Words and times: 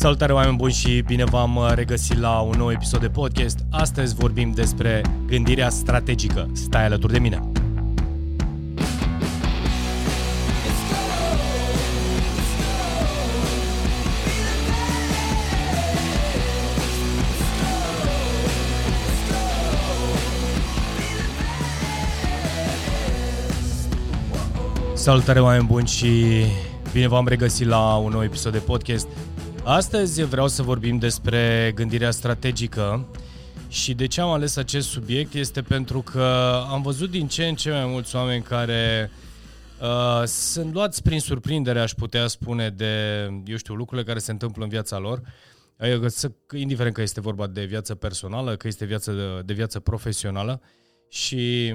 Salutare 0.00 0.32
oameni 0.32 0.56
buni 0.56 0.72
și 0.72 1.02
bine 1.06 1.24
v-am 1.24 1.56
uh, 1.56 1.72
regăsit 1.74 2.18
la 2.18 2.38
un 2.38 2.54
nou 2.56 2.70
episod 2.70 3.00
de 3.00 3.08
podcast. 3.08 3.58
Astăzi 3.70 4.14
vorbim 4.14 4.52
despre 4.52 5.02
gândirea 5.26 5.68
strategică. 5.68 6.50
Stai 6.52 6.84
alături 6.84 7.12
de 7.12 7.18
mine! 7.18 7.50
Salutare 24.94 25.40
oameni 25.40 25.66
buni 25.66 25.86
și 25.86 26.42
bine 26.92 27.08
v-am 27.08 27.28
regăsit 27.28 27.66
la 27.66 27.96
un 27.96 28.10
nou 28.10 28.22
episod 28.22 28.52
de 28.52 28.58
podcast. 28.58 29.06
Astăzi 29.64 30.22
vreau 30.22 30.48
să 30.48 30.62
vorbim 30.62 30.98
despre 30.98 31.72
gândirea 31.74 32.10
strategică 32.10 33.06
și 33.68 33.94
de 33.94 34.06
ce 34.06 34.20
am 34.20 34.30
ales 34.30 34.56
acest 34.56 34.88
subiect 34.88 35.34
este 35.34 35.62
pentru 35.62 36.02
că 36.02 36.24
am 36.70 36.82
văzut 36.82 37.10
din 37.10 37.28
ce 37.28 37.46
în 37.46 37.54
ce 37.54 37.70
mai 37.70 37.86
mulți 37.86 38.16
oameni 38.16 38.42
care 38.42 39.10
uh, 39.80 40.22
sunt 40.24 40.72
luați 40.72 41.02
prin 41.02 41.20
surprindere, 41.20 41.80
aș 41.80 41.92
putea 41.92 42.26
spune, 42.26 42.70
de, 42.70 43.22
eu 43.44 43.56
știu, 43.56 43.74
lucrurile 43.74 44.06
care 44.06 44.18
se 44.18 44.30
întâmplă 44.30 44.62
în 44.62 44.68
viața 44.68 44.98
lor, 44.98 45.22
indiferent 46.56 46.94
că 46.94 47.02
este 47.02 47.20
vorba 47.20 47.46
de 47.46 47.64
viață 47.64 47.94
personală, 47.94 48.56
că 48.56 48.66
este 48.66 48.84
viață 48.84 49.12
de, 49.12 49.42
de 49.44 49.52
viață 49.52 49.80
profesională 49.80 50.60
și 51.08 51.74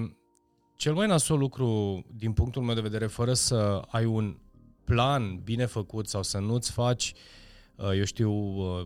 cel 0.75 0.93
mai 0.93 1.07
nasol 1.07 1.37
lucru, 1.37 2.03
din 2.15 2.31
punctul 2.31 2.61
meu 2.61 2.75
de 2.75 2.81
vedere, 2.81 3.05
fără 3.05 3.33
să 3.33 3.81
ai 3.87 4.05
un 4.05 4.37
plan 4.83 5.39
bine 5.43 5.65
făcut 5.65 6.07
sau 6.07 6.23
să 6.23 6.37
nu-ți 6.37 6.71
faci, 6.71 7.13
uh, 7.15 7.43
eu 7.77 8.03
știu, 8.03 8.31
uh, 8.31 8.85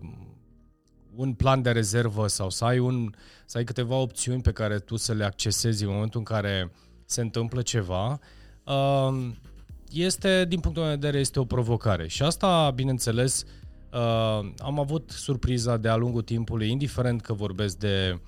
un 1.15 1.33
plan 1.33 1.61
de 1.61 1.71
rezervă 1.71 2.27
sau 2.27 2.49
să 2.49 2.65
ai, 2.65 2.79
un, 2.79 3.13
să 3.45 3.57
ai 3.57 3.63
câteva 3.63 3.95
opțiuni 3.95 4.41
pe 4.41 4.51
care 4.51 4.79
tu 4.79 4.95
să 4.95 5.13
le 5.13 5.23
accesezi 5.23 5.83
în 5.83 5.91
momentul 5.91 6.19
în 6.19 6.25
care 6.25 6.71
se 7.05 7.21
întâmplă 7.21 7.61
ceva, 7.61 8.19
uh, 8.63 9.29
este, 9.91 10.45
din 10.47 10.59
punctul 10.59 10.83
meu 10.83 10.91
de 10.91 10.99
vedere, 10.99 11.19
este 11.19 11.39
o 11.39 11.45
provocare. 11.45 12.07
Și 12.07 12.23
asta, 12.23 12.71
bineînțeles, 12.75 13.45
am 14.57 14.79
avut 14.79 15.09
surpriza 15.09 15.77
de-a 15.77 15.95
lungul 15.95 16.21
timpului, 16.21 16.69
indiferent 16.69 17.21
că 17.21 17.33
vorbesc 17.33 17.77
de 17.77 18.19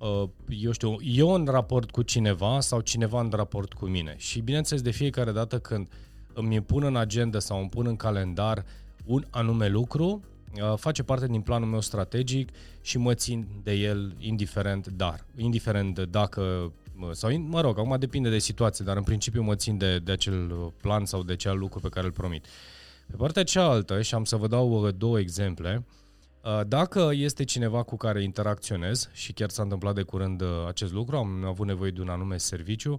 Uh, 0.00 0.28
eu 0.48 0.72
știu, 0.72 0.96
eu 1.02 1.30
în 1.30 1.44
raport 1.44 1.90
cu 1.90 2.02
cineva 2.02 2.60
sau 2.60 2.80
cineva 2.80 3.20
în 3.20 3.30
raport 3.32 3.72
cu 3.72 3.86
mine. 3.86 4.14
Și 4.16 4.40
bineînțeles, 4.40 4.82
de 4.82 4.90
fiecare 4.90 5.32
dată 5.32 5.58
când 5.58 5.88
îmi 6.34 6.60
pun 6.60 6.82
în 6.82 6.96
agenda 6.96 7.38
sau 7.38 7.60
îmi 7.60 7.68
pun 7.68 7.86
în 7.86 7.96
calendar 7.96 8.64
un 9.10 9.24
anume 9.30 9.68
lucru, 9.68 10.22
uh, 10.62 10.76
face 10.76 11.02
parte 11.02 11.26
din 11.26 11.40
planul 11.40 11.68
meu 11.68 11.80
strategic 11.80 12.48
și 12.80 12.98
mă 12.98 13.14
țin 13.14 13.46
de 13.62 13.72
el 13.72 14.14
indiferent 14.18 14.86
dar, 14.86 15.26
indiferent 15.36 15.98
dacă 15.98 16.72
sau, 17.12 17.38
mă 17.38 17.60
rog, 17.60 17.78
acum 17.78 17.96
depinde 17.98 18.30
de 18.30 18.38
situație, 18.38 18.84
dar 18.84 18.96
în 18.96 19.02
principiu 19.02 19.42
mă 19.42 19.54
țin 19.54 19.78
de, 19.78 19.98
de 19.98 20.12
acel 20.12 20.72
plan 20.80 21.04
sau 21.04 21.22
de 21.22 21.32
acel 21.32 21.58
lucru 21.58 21.80
pe 21.80 21.88
care 21.88 22.06
îl 22.06 22.12
promit. 22.12 22.46
Pe 23.06 23.16
partea 23.16 23.44
cealaltă, 23.44 24.02
și 24.02 24.14
am 24.14 24.24
să 24.24 24.36
vă 24.36 24.46
dau 24.46 24.84
uh, 24.84 24.94
două 24.96 25.18
exemple, 25.18 25.84
uh, 25.86 26.00
Uh, 26.44 26.60
dacă 26.66 27.10
este 27.12 27.44
cineva 27.44 27.82
cu 27.82 27.96
care 27.96 28.22
interacționez, 28.22 29.10
și 29.12 29.32
chiar 29.32 29.50
s-a 29.50 29.62
întâmplat 29.62 29.94
de 29.94 30.02
curând 30.02 30.40
uh, 30.40 30.48
acest 30.68 30.92
lucru, 30.92 31.16
am 31.16 31.44
avut 31.44 31.66
nevoie 31.66 31.90
de 31.90 32.00
un 32.00 32.08
anume 32.08 32.36
serviciu, 32.36 32.98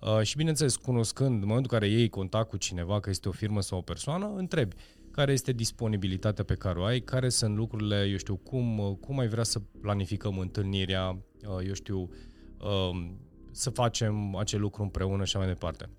uh, 0.00 0.22
și 0.22 0.36
bineînțeles, 0.36 0.76
cunoscând, 0.76 1.42
în 1.42 1.48
momentul 1.48 1.72
în 1.72 1.78
care 1.78 1.90
iei 1.90 2.08
contact 2.08 2.48
cu 2.48 2.56
cineva, 2.56 3.00
că 3.00 3.10
este 3.10 3.28
o 3.28 3.32
firmă 3.32 3.60
sau 3.60 3.78
o 3.78 3.80
persoană, 3.80 4.32
întrebi 4.36 4.76
care 5.14 5.32
este 5.32 5.52
disponibilitatea 5.52 6.44
pe 6.44 6.54
care 6.54 6.78
o 6.78 6.84
ai, 6.84 7.00
care 7.00 7.28
sunt 7.28 7.56
lucrurile, 7.56 8.08
eu 8.10 8.16
știu, 8.16 8.36
cum, 8.36 8.98
cum 9.00 9.18
ai 9.18 9.28
vrea 9.28 9.42
să 9.42 9.60
planificăm 9.80 10.38
întâlnirea, 10.38 11.18
eu 11.66 11.72
știu, 11.72 11.98
um, 11.98 13.18
să 13.50 13.70
facem 13.70 14.36
acel 14.36 14.60
lucru 14.60 14.82
împreună 14.82 15.24
și 15.24 15.36
mai 15.36 15.46
departe. 15.46 15.90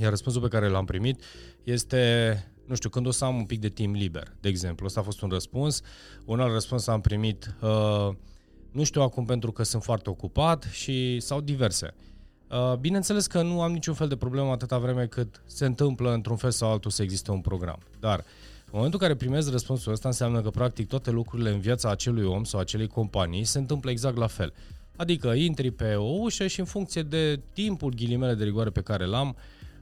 Iar 0.00 0.10
răspunsul 0.10 0.42
pe 0.42 0.48
care 0.48 0.68
l-am 0.68 0.84
primit 0.84 1.22
este 1.62 2.34
nu 2.66 2.74
știu, 2.74 2.88
când 2.88 3.06
o 3.06 3.10
să 3.10 3.24
am 3.24 3.36
un 3.36 3.44
pic 3.44 3.60
de 3.60 3.68
timp 3.68 3.94
liber, 3.94 4.36
de 4.40 4.48
exemplu. 4.48 4.86
Ăsta 4.86 5.00
a 5.00 5.02
fost 5.02 5.20
un 5.22 5.28
răspuns. 5.28 5.80
Un 6.24 6.40
alt 6.40 6.52
răspuns 6.52 6.86
am 6.86 7.00
primit, 7.00 7.54
uh, 7.60 8.08
nu 8.72 8.84
știu 8.84 9.02
acum 9.02 9.24
pentru 9.24 9.52
că 9.52 9.62
sunt 9.62 9.82
foarte 9.82 10.10
ocupat 10.10 10.68
și 10.72 11.20
sau 11.20 11.40
diverse. 11.40 11.94
Uh, 11.96 12.19
bineînțeles 12.80 13.26
că 13.26 13.42
nu 13.42 13.62
am 13.62 13.72
niciun 13.72 13.94
fel 13.94 14.08
de 14.08 14.16
problemă 14.16 14.50
atâta 14.50 14.78
vreme 14.78 15.06
cât 15.06 15.42
se 15.46 15.66
întâmplă 15.66 16.12
într-un 16.12 16.36
fel 16.36 16.50
sau 16.50 16.70
altul 16.70 16.90
să 16.90 17.02
existe 17.02 17.30
un 17.30 17.40
program. 17.40 17.78
Dar 18.00 18.18
în 18.64 18.72
momentul 18.72 18.98
în 19.02 19.06
care 19.06 19.18
primez 19.18 19.50
răspunsul 19.50 19.92
ăsta 19.92 20.08
înseamnă 20.08 20.40
că 20.40 20.50
practic 20.50 20.88
toate 20.88 21.10
lucrurile 21.10 21.50
în 21.50 21.60
viața 21.60 21.90
acelui 21.90 22.24
om 22.24 22.44
sau 22.44 22.60
acelei 22.60 22.86
companii 22.86 23.44
se 23.44 23.58
întâmplă 23.58 23.90
exact 23.90 24.16
la 24.16 24.26
fel. 24.26 24.52
Adică 24.96 25.28
intri 25.28 25.70
pe 25.70 25.94
o 25.94 26.18
ușă 26.20 26.46
și 26.46 26.60
în 26.60 26.66
funcție 26.66 27.02
de 27.02 27.40
timpul 27.52 27.94
ghilimele 27.94 28.34
de 28.34 28.44
rigoare 28.44 28.70
pe 28.70 28.80
care 28.80 29.04
l-am, 29.04 29.28
uh, 29.28 29.34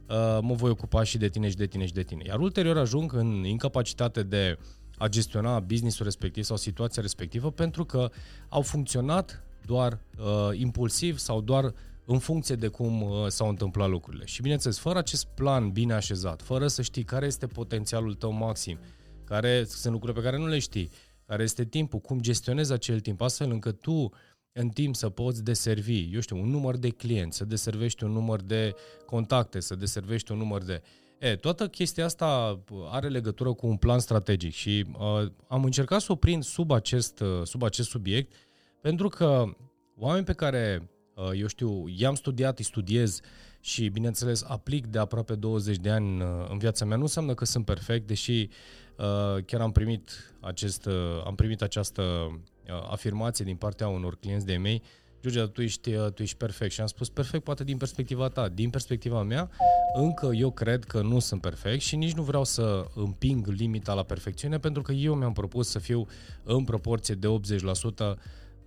Uh, 0.09 0.37
mă 0.41 0.53
voi 0.53 0.69
ocupa 0.69 1.03
și 1.03 1.17
de 1.17 1.27
tine 1.27 1.49
și 1.49 1.55
de 1.55 1.65
tine 1.65 1.85
și 1.85 1.93
de 1.93 2.03
tine. 2.03 2.23
Iar 2.25 2.39
ulterior 2.39 2.77
ajung 2.77 3.13
în 3.13 3.43
incapacitate 3.45 4.23
de 4.23 4.57
a 4.97 5.07
gestiona 5.07 5.59
businessul 5.59 6.05
respectiv 6.05 6.43
sau 6.43 6.57
situația 6.57 7.01
respectivă 7.01 7.51
pentru 7.51 7.85
că 7.85 8.09
au 8.49 8.61
funcționat 8.61 9.43
doar 9.65 9.99
uh, 10.17 10.59
impulsiv 10.59 11.17
sau 11.17 11.41
doar 11.41 11.73
în 12.11 12.19
funcție 12.19 12.55
de 12.55 12.67
cum 12.67 13.01
uh, 13.01 13.27
s-au 13.27 13.49
întâmplat 13.49 13.89
lucrurile. 13.89 14.25
Și 14.25 14.41
bineînțeles, 14.41 14.77
fără 14.79 14.97
acest 14.97 15.25
plan 15.25 15.69
bine 15.69 15.93
așezat, 15.93 16.41
fără 16.41 16.67
să 16.67 16.81
știi 16.81 17.03
care 17.03 17.25
este 17.25 17.47
potențialul 17.47 18.13
tău 18.13 18.31
maxim, 18.31 18.79
care 19.23 19.63
sunt 19.63 19.93
lucruri 19.93 20.15
pe 20.15 20.21
care 20.21 20.37
nu 20.37 20.47
le 20.47 20.59
știi, 20.59 20.89
care 21.25 21.43
este 21.43 21.65
timpul, 21.65 21.99
cum 21.99 22.19
gestionezi 22.19 22.73
acel 22.73 22.99
timp, 22.99 23.21
astfel 23.21 23.51
încât 23.51 23.81
tu 23.81 24.11
în 24.51 24.69
timp 24.69 24.95
să 24.95 25.09
poți 25.09 25.43
deservi, 25.43 26.09
eu 26.13 26.19
știu, 26.19 26.37
un 26.37 26.49
număr 26.49 26.77
de 26.77 26.89
clienți, 26.89 27.37
să 27.37 27.45
deservești 27.45 28.03
un 28.03 28.11
număr 28.11 28.41
de 28.41 28.75
contacte, 29.05 29.59
să 29.59 29.75
deservești 29.75 30.31
un 30.31 30.37
număr 30.37 30.63
de... 30.63 30.81
E, 31.19 31.35
toată 31.35 31.67
chestia 31.67 32.05
asta 32.05 32.59
are 32.89 33.07
legătură 33.07 33.53
cu 33.53 33.67
un 33.67 33.77
plan 33.77 33.99
strategic 33.99 34.53
și 34.53 34.85
uh, 34.91 35.31
am 35.47 35.63
încercat 35.63 36.01
să 36.01 36.11
o 36.11 36.15
prind 36.15 36.43
sub 36.43 36.71
acest, 36.71 37.19
uh, 37.19 37.43
sub 37.43 37.63
acest 37.63 37.89
subiect 37.89 38.33
pentru 38.81 39.07
că 39.09 39.45
oameni 39.97 40.25
pe 40.25 40.33
care, 40.33 40.79
uh, 40.81 40.97
eu 41.33 41.47
știu, 41.47 41.85
i-am 41.87 42.15
studiat, 42.15 42.57
îi 42.57 42.65
studiez 42.65 43.19
și, 43.61 43.87
bineînțeles, 43.87 44.43
aplic 44.47 44.85
de 44.85 44.99
aproape 44.99 45.35
20 45.35 45.77
de 45.77 45.89
ani 45.89 46.21
uh, 46.21 46.27
în 46.49 46.57
viața 46.57 46.85
mea, 46.85 46.97
nu 46.97 47.03
înseamnă 47.03 47.33
că 47.33 47.45
sunt 47.45 47.65
perfect, 47.65 48.07
deși 48.07 48.49
uh, 48.97 49.43
chiar 49.45 49.61
am 49.61 49.71
primit, 49.71 50.33
acest, 50.39 50.85
uh, 50.85 50.93
am 51.25 51.35
primit 51.35 51.61
această 51.61 52.03
Uh, 52.69 52.87
afirmație 52.89 53.45
din 53.45 53.55
partea 53.55 53.87
unor 53.87 54.17
clienți 54.17 54.45
de 54.45 54.57
mei, 54.57 54.81
George, 55.21 55.45
tu 55.45 55.61
ești, 55.61 55.93
uh, 55.93 56.11
tu 56.11 56.21
ești 56.21 56.37
perfect. 56.37 56.71
Și 56.71 56.81
am 56.81 56.87
spus, 56.87 57.09
perfect 57.09 57.43
poate 57.43 57.63
din 57.63 57.77
perspectiva 57.77 58.27
ta. 58.27 58.47
Din 58.47 58.69
perspectiva 58.69 59.23
mea, 59.23 59.49
încă 59.93 60.29
eu 60.33 60.51
cred 60.51 60.83
că 60.83 61.01
nu 61.01 61.19
sunt 61.19 61.41
perfect 61.41 61.81
și 61.81 61.95
nici 61.95 62.13
nu 62.13 62.21
vreau 62.21 62.43
să 62.43 62.85
împing 62.95 63.47
limita 63.47 63.93
la 63.93 64.03
perfecțiune, 64.03 64.59
pentru 64.59 64.81
că 64.81 64.91
eu 64.91 65.15
mi-am 65.15 65.33
propus 65.33 65.69
să 65.69 65.79
fiu 65.79 66.07
în 66.43 66.63
proporție 66.63 67.15
de 67.15 67.27
80% 67.27 68.17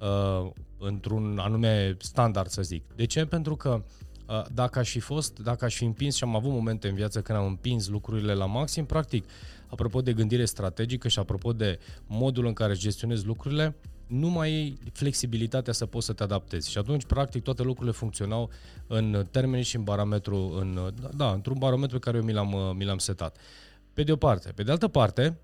uh, 0.02 0.50
într-un 0.78 1.38
anume 1.38 1.96
standard, 1.98 2.48
să 2.48 2.62
zic. 2.62 2.84
De 2.94 3.04
ce? 3.04 3.24
Pentru 3.24 3.56
că 3.56 3.82
uh, 4.28 4.44
dacă 4.54 4.78
aș 4.78 4.90
fi 4.90 5.00
fost, 5.00 5.38
dacă 5.38 5.64
aș 5.64 5.76
fi 5.76 5.84
împins 5.84 6.14
și 6.14 6.24
am 6.24 6.36
avut 6.36 6.50
momente 6.50 6.88
în 6.88 6.94
viață 6.94 7.22
când 7.22 7.38
am 7.38 7.46
împins 7.46 7.88
lucrurile 7.88 8.34
la 8.34 8.46
maxim, 8.46 8.84
practic, 8.84 9.24
apropo 9.66 10.00
de 10.00 10.12
gândire 10.12 10.44
strategică 10.44 11.08
și 11.08 11.18
apropo 11.18 11.52
de 11.52 11.78
modul 12.06 12.46
în 12.46 12.52
care 12.52 12.74
gestionezi 12.74 13.26
lucrurile, 13.26 13.76
nu 14.06 14.28
mai 14.28 14.48
ai 14.48 14.78
flexibilitatea 14.92 15.72
să 15.72 15.86
poți 15.86 16.06
să 16.06 16.12
te 16.12 16.22
adaptezi. 16.22 16.70
Și 16.70 16.78
atunci, 16.78 17.04
practic, 17.04 17.42
toate 17.42 17.62
lucrurile 17.62 17.92
funcționau 17.92 18.50
în 18.86 19.26
termeni 19.30 19.62
și 19.62 19.76
în 19.76 19.84
barometru, 19.84 20.36
în, 20.60 20.94
da, 21.16 21.32
într-un 21.32 21.58
barometru 21.58 21.98
pe 21.98 22.04
care 22.04 22.16
eu 22.16 22.22
mi 22.22 22.32
l-am, 22.32 22.76
mi 22.76 22.84
l-am 22.84 22.98
setat. 22.98 23.36
Pe 23.92 24.02
de 24.02 24.12
o 24.12 24.16
parte. 24.16 24.52
Pe 24.54 24.62
de 24.62 24.70
altă 24.70 24.88
parte, 24.88 25.38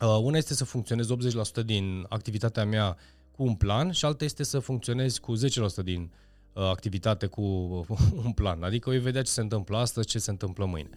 uh, 0.00 0.18
una 0.22 0.36
este 0.36 0.54
să 0.54 0.64
funcționez 0.64 1.08
80% 1.10 1.64
din 1.64 2.06
activitatea 2.08 2.64
mea 2.64 2.96
cu 3.36 3.42
un 3.42 3.54
plan 3.54 3.90
și 3.90 4.04
alta 4.04 4.24
este 4.24 4.42
să 4.42 4.58
funcționezi 4.58 5.20
cu 5.20 5.34
10% 5.36 5.38
din 5.84 6.12
uh, 6.52 6.62
activitate 6.62 7.26
cu 7.26 7.42
un 8.24 8.32
plan. 8.34 8.62
Adică 8.62 8.90
voi 8.90 8.98
vedea 8.98 9.22
ce 9.22 9.30
se 9.30 9.40
întâmplă 9.40 9.76
astăzi, 9.76 10.06
ce 10.06 10.18
se 10.18 10.30
întâmplă 10.30 10.64
mâine. 10.64 10.90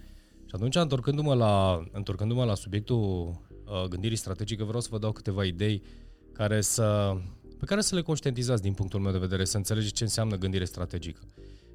Și 0.46 0.52
atunci, 0.56 0.76
întorcându-mă 0.76 1.34
la, 1.34 1.84
întorcându-mă 1.92 2.44
la 2.44 2.56
subiectul 2.56 2.98
uh, 3.66 3.84
gândirii 3.90 4.18
strategice, 4.18 4.64
vreau 4.64 4.82
să 4.82 4.88
vă 4.92 4.98
dau 4.98 5.12
câteva 5.12 5.46
idei 5.46 5.82
uh, 5.84 6.08
care 6.38 6.62
să, 6.62 7.18
pe 7.60 7.66
care 7.66 7.82
să 7.82 7.96
le 7.96 8.02
conștientizați 8.02 8.62
din 8.62 8.74
punctul 8.74 9.00
meu 9.00 9.12
de 9.12 9.18
vedere, 9.18 9.46
să 9.46 9.58
înțelegeți 9.58 9.94
ce 9.94 10.04
înseamnă 10.04 10.36
gândire 10.36 10.66
strategică. 10.66 11.22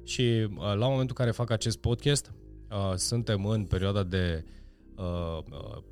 Și 0.03 0.21
uh, 0.21 0.57
la 0.57 0.87
momentul 0.87 0.99
în 0.99 1.13
care 1.13 1.31
fac 1.31 1.49
acest 1.49 1.77
podcast, 1.77 2.31
uh, 2.69 2.95
suntem 2.95 3.45
în 3.45 3.65
perioada 3.65 4.03
de 4.03 4.43
uh, 4.43 4.51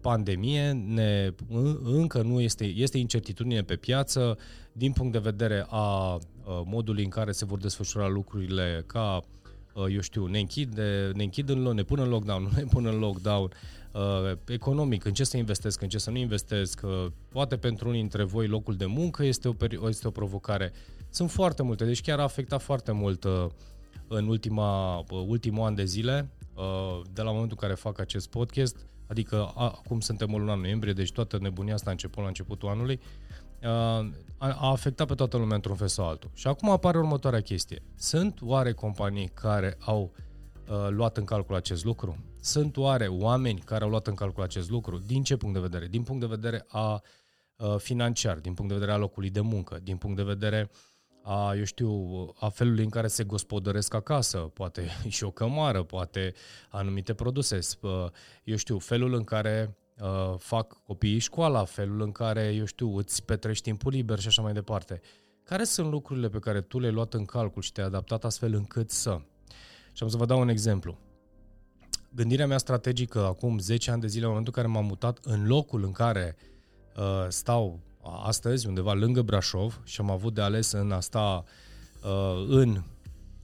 pandemie, 0.01 0.71
ne, 0.71 1.33
încă 1.83 2.21
nu 2.21 2.42
este, 2.42 2.65
este 2.65 2.98
incertitudine 2.98 3.62
pe 3.62 3.75
piață 3.75 4.38
din 4.71 4.92
punct 4.92 5.12
de 5.12 5.19
vedere 5.19 5.65
a 5.69 6.18
modului 6.65 7.03
în 7.03 7.09
care 7.09 7.31
se 7.31 7.45
vor 7.45 7.59
desfășura 7.59 8.07
lucrurile 8.07 8.83
ca 8.88 9.21
eu 9.75 10.01
știu, 10.01 10.25
ne 10.25 10.39
închid, 10.39 10.77
ne 11.13 11.24
închid 11.24 11.50
în, 11.50 11.62
ne 11.62 11.83
pun 11.83 12.00
în 12.00 12.09
lockdown, 12.09 12.44
nu 12.48 12.50
ne 12.56 12.63
pun 12.63 12.86
în 12.86 13.00
lockdown, 13.00 13.51
uh, 13.92 14.38
economic, 14.48 15.06
în 15.06 15.13
ce 15.13 15.24
să 15.24 15.38
investesc, 15.38 15.81
în 15.81 15.89
ce 15.89 15.98
să 15.98 16.09
nu 16.09 16.18
investesc, 16.18 16.81
uh, 16.83 17.06
poate 17.30 17.57
pentru 17.57 17.88
unii 17.88 18.00
dintre 18.00 18.24
voi 18.24 18.48
locul 18.48 18.75
de 18.75 18.86
muncă 18.86 19.24
este 19.25 19.48
o, 19.48 19.88
este 19.88 20.07
o 20.07 20.12
provocare. 20.12 20.71
Sunt 21.09 21.31
foarte 21.31 21.63
multe, 21.63 21.86
deci 21.86 22.01
chiar 22.01 22.19
a 22.19 22.24
afectat 22.24 22.62
foarte 22.62 22.92
mult 22.92 23.24
uh, 23.24 23.45
în 24.07 24.27
ultima, 24.27 24.98
uh, 24.98 25.24
ultimul 25.27 25.65
an 25.65 25.75
de 25.75 25.86
zile, 25.86 26.30
uh, 26.56 27.01
de 27.13 27.21
la 27.21 27.31
momentul 27.31 27.57
în 27.62 27.68
care 27.68 27.74
fac 27.74 28.00
acest 28.00 28.30
podcast, 28.30 28.86
adică 29.12 29.52
a, 29.56 29.63
acum 29.63 30.00
suntem 30.00 30.34
în 30.34 30.40
luna 30.40 30.56
noiembrie, 30.56 30.94
deci 30.94 31.12
toată 31.12 31.38
nebunia 31.42 31.74
asta 31.74 31.90
a 31.90 31.92
început 31.92 32.22
la 32.22 32.28
începutul 32.28 32.69
anului, 32.69 33.00
uh, 33.62 33.68
a, 33.68 34.12
a 34.38 34.69
afectat 34.69 35.08
pe 35.08 35.13
toată 35.13 35.38
lumea 35.38 35.56
într-un 35.56 35.75
fel 35.75 35.88
sau 35.88 36.08
altul. 36.08 36.31
Și 36.34 36.48
acum 36.48 36.69
apare 36.69 36.98
următoarea 36.98 37.42
chestie. 37.42 37.81
Sunt 37.96 38.40
oare 38.42 38.72
companii 38.72 39.28
care 39.28 39.78
au 39.80 40.12
uh, 40.69 40.88
luat 40.90 41.18
în 41.18 41.24
calcul 41.24 41.56
acest 41.56 41.84
lucru? 41.84 42.18
Sunt 42.42 42.78
oare 42.78 43.08
oameni 43.08 43.60
care 43.60 43.84
au 43.84 43.90
luat 43.90 44.08
în 44.08 44.16
calcul 44.16 44.44
acest 44.44 44.69
lucru? 44.69 44.98
Din 44.98 45.24
ce 45.24 45.38
punct 45.38 45.56
de 45.56 45.62
vedere? 45.62 45.88
Din 45.88 46.04
punct 46.04 46.22
de 46.22 46.28
vedere 46.28 46.66
a 46.68 47.02
uh, 47.56 47.75
financiar, 47.78 48.38
din 48.38 48.54
punct 48.54 48.72
de 48.72 48.78
vedere 48.78 48.96
a 48.96 49.00
locului 49.00 49.30
de 49.30 49.42
muncă, 49.42 49.80
din 49.84 49.98
punct 49.98 50.16
de 50.16 50.24
vedere 50.24 50.69
a, 51.24 51.56
eu 51.56 51.64
știu, 51.64 51.92
a 52.40 52.50
felului 52.50 52.84
în 52.84 52.90
care 52.90 53.08
se 53.08 53.24
gospodăresc 53.24 53.94
acasă, 53.94 54.38
poate 54.38 54.88
și 55.08 55.24
o 55.24 55.32
cămară, 55.32 55.84
poate 55.84 56.34
anumite 56.70 57.14
produse, 57.14 57.60
eu 58.44 58.56
știu, 58.56 58.80
felul 58.80 59.14
în 59.14 59.24
care 59.24 59.78
uh, 60.02 60.34
fac 60.38 60.84
copiii 60.84 61.20
școala, 61.20 61.64
felul 61.64 62.02
în 62.02 62.12
care, 62.12 62.54
eu 62.54 62.66
știu, 62.66 62.98
îți 62.98 63.26
petrești 63.26 63.64
timpul 63.64 63.92
liber 63.92 64.20
și 64.20 64.28
așa 64.28 64.42
mai 64.42 64.54
departe. 64.54 65.02
Care 65.44 65.64
sunt 65.64 65.92
lucrurile 65.92 66.30
pe 66.30 66.40
care 66.40 66.62
tu 66.62 66.80
le-ai 66.80 66.94
luat 66.94 67.14
în 67.14 67.26
calcul 67.26 67.62
și 67.62 67.72
te-ai 67.72 67.86
adaptat 67.86 68.24
astfel 68.24 68.54
încât 68.54 68.90
să? 68.90 69.22
Și 69.92 70.04
am 70.04 70.10
să 70.10 70.18
vă 70.18 70.26
dau 70.26 70.40
un 70.40 70.50
exemplu 70.50 70.98
gândirea 72.14 72.48
mea 72.48 72.58
strategică 72.58 73.26
acum 73.26 73.60
10 73.60 73.92
ani 73.92 74.02
de 74.02 74.08
zile, 74.08 74.24
în 74.24 74.30
momentul 74.30 74.54
în 74.56 74.64
care 74.64 74.74
m-am 74.74 74.86
mutat 74.86 75.20
în 75.22 75.48
locul 75.48 75.84
în 75.84 75.92
care 75.92 76.36
uh, 76.98 77.26
stau 77.28 77.80
astăzi, 78.01 78.68
undeva 78.68 78.94
lângă 78.94 79.21
Brașov, 79.21 79.81
și 79.83 80.01
am 80.01 80.12
avut 80.12 80.33
de 80.33 80.42
ales 80.42 80.71
în 80.71 80.92
a 80.92 81.00
sta 81.00 81.44
uh, 82.03 82.45
în, 82.48 82.83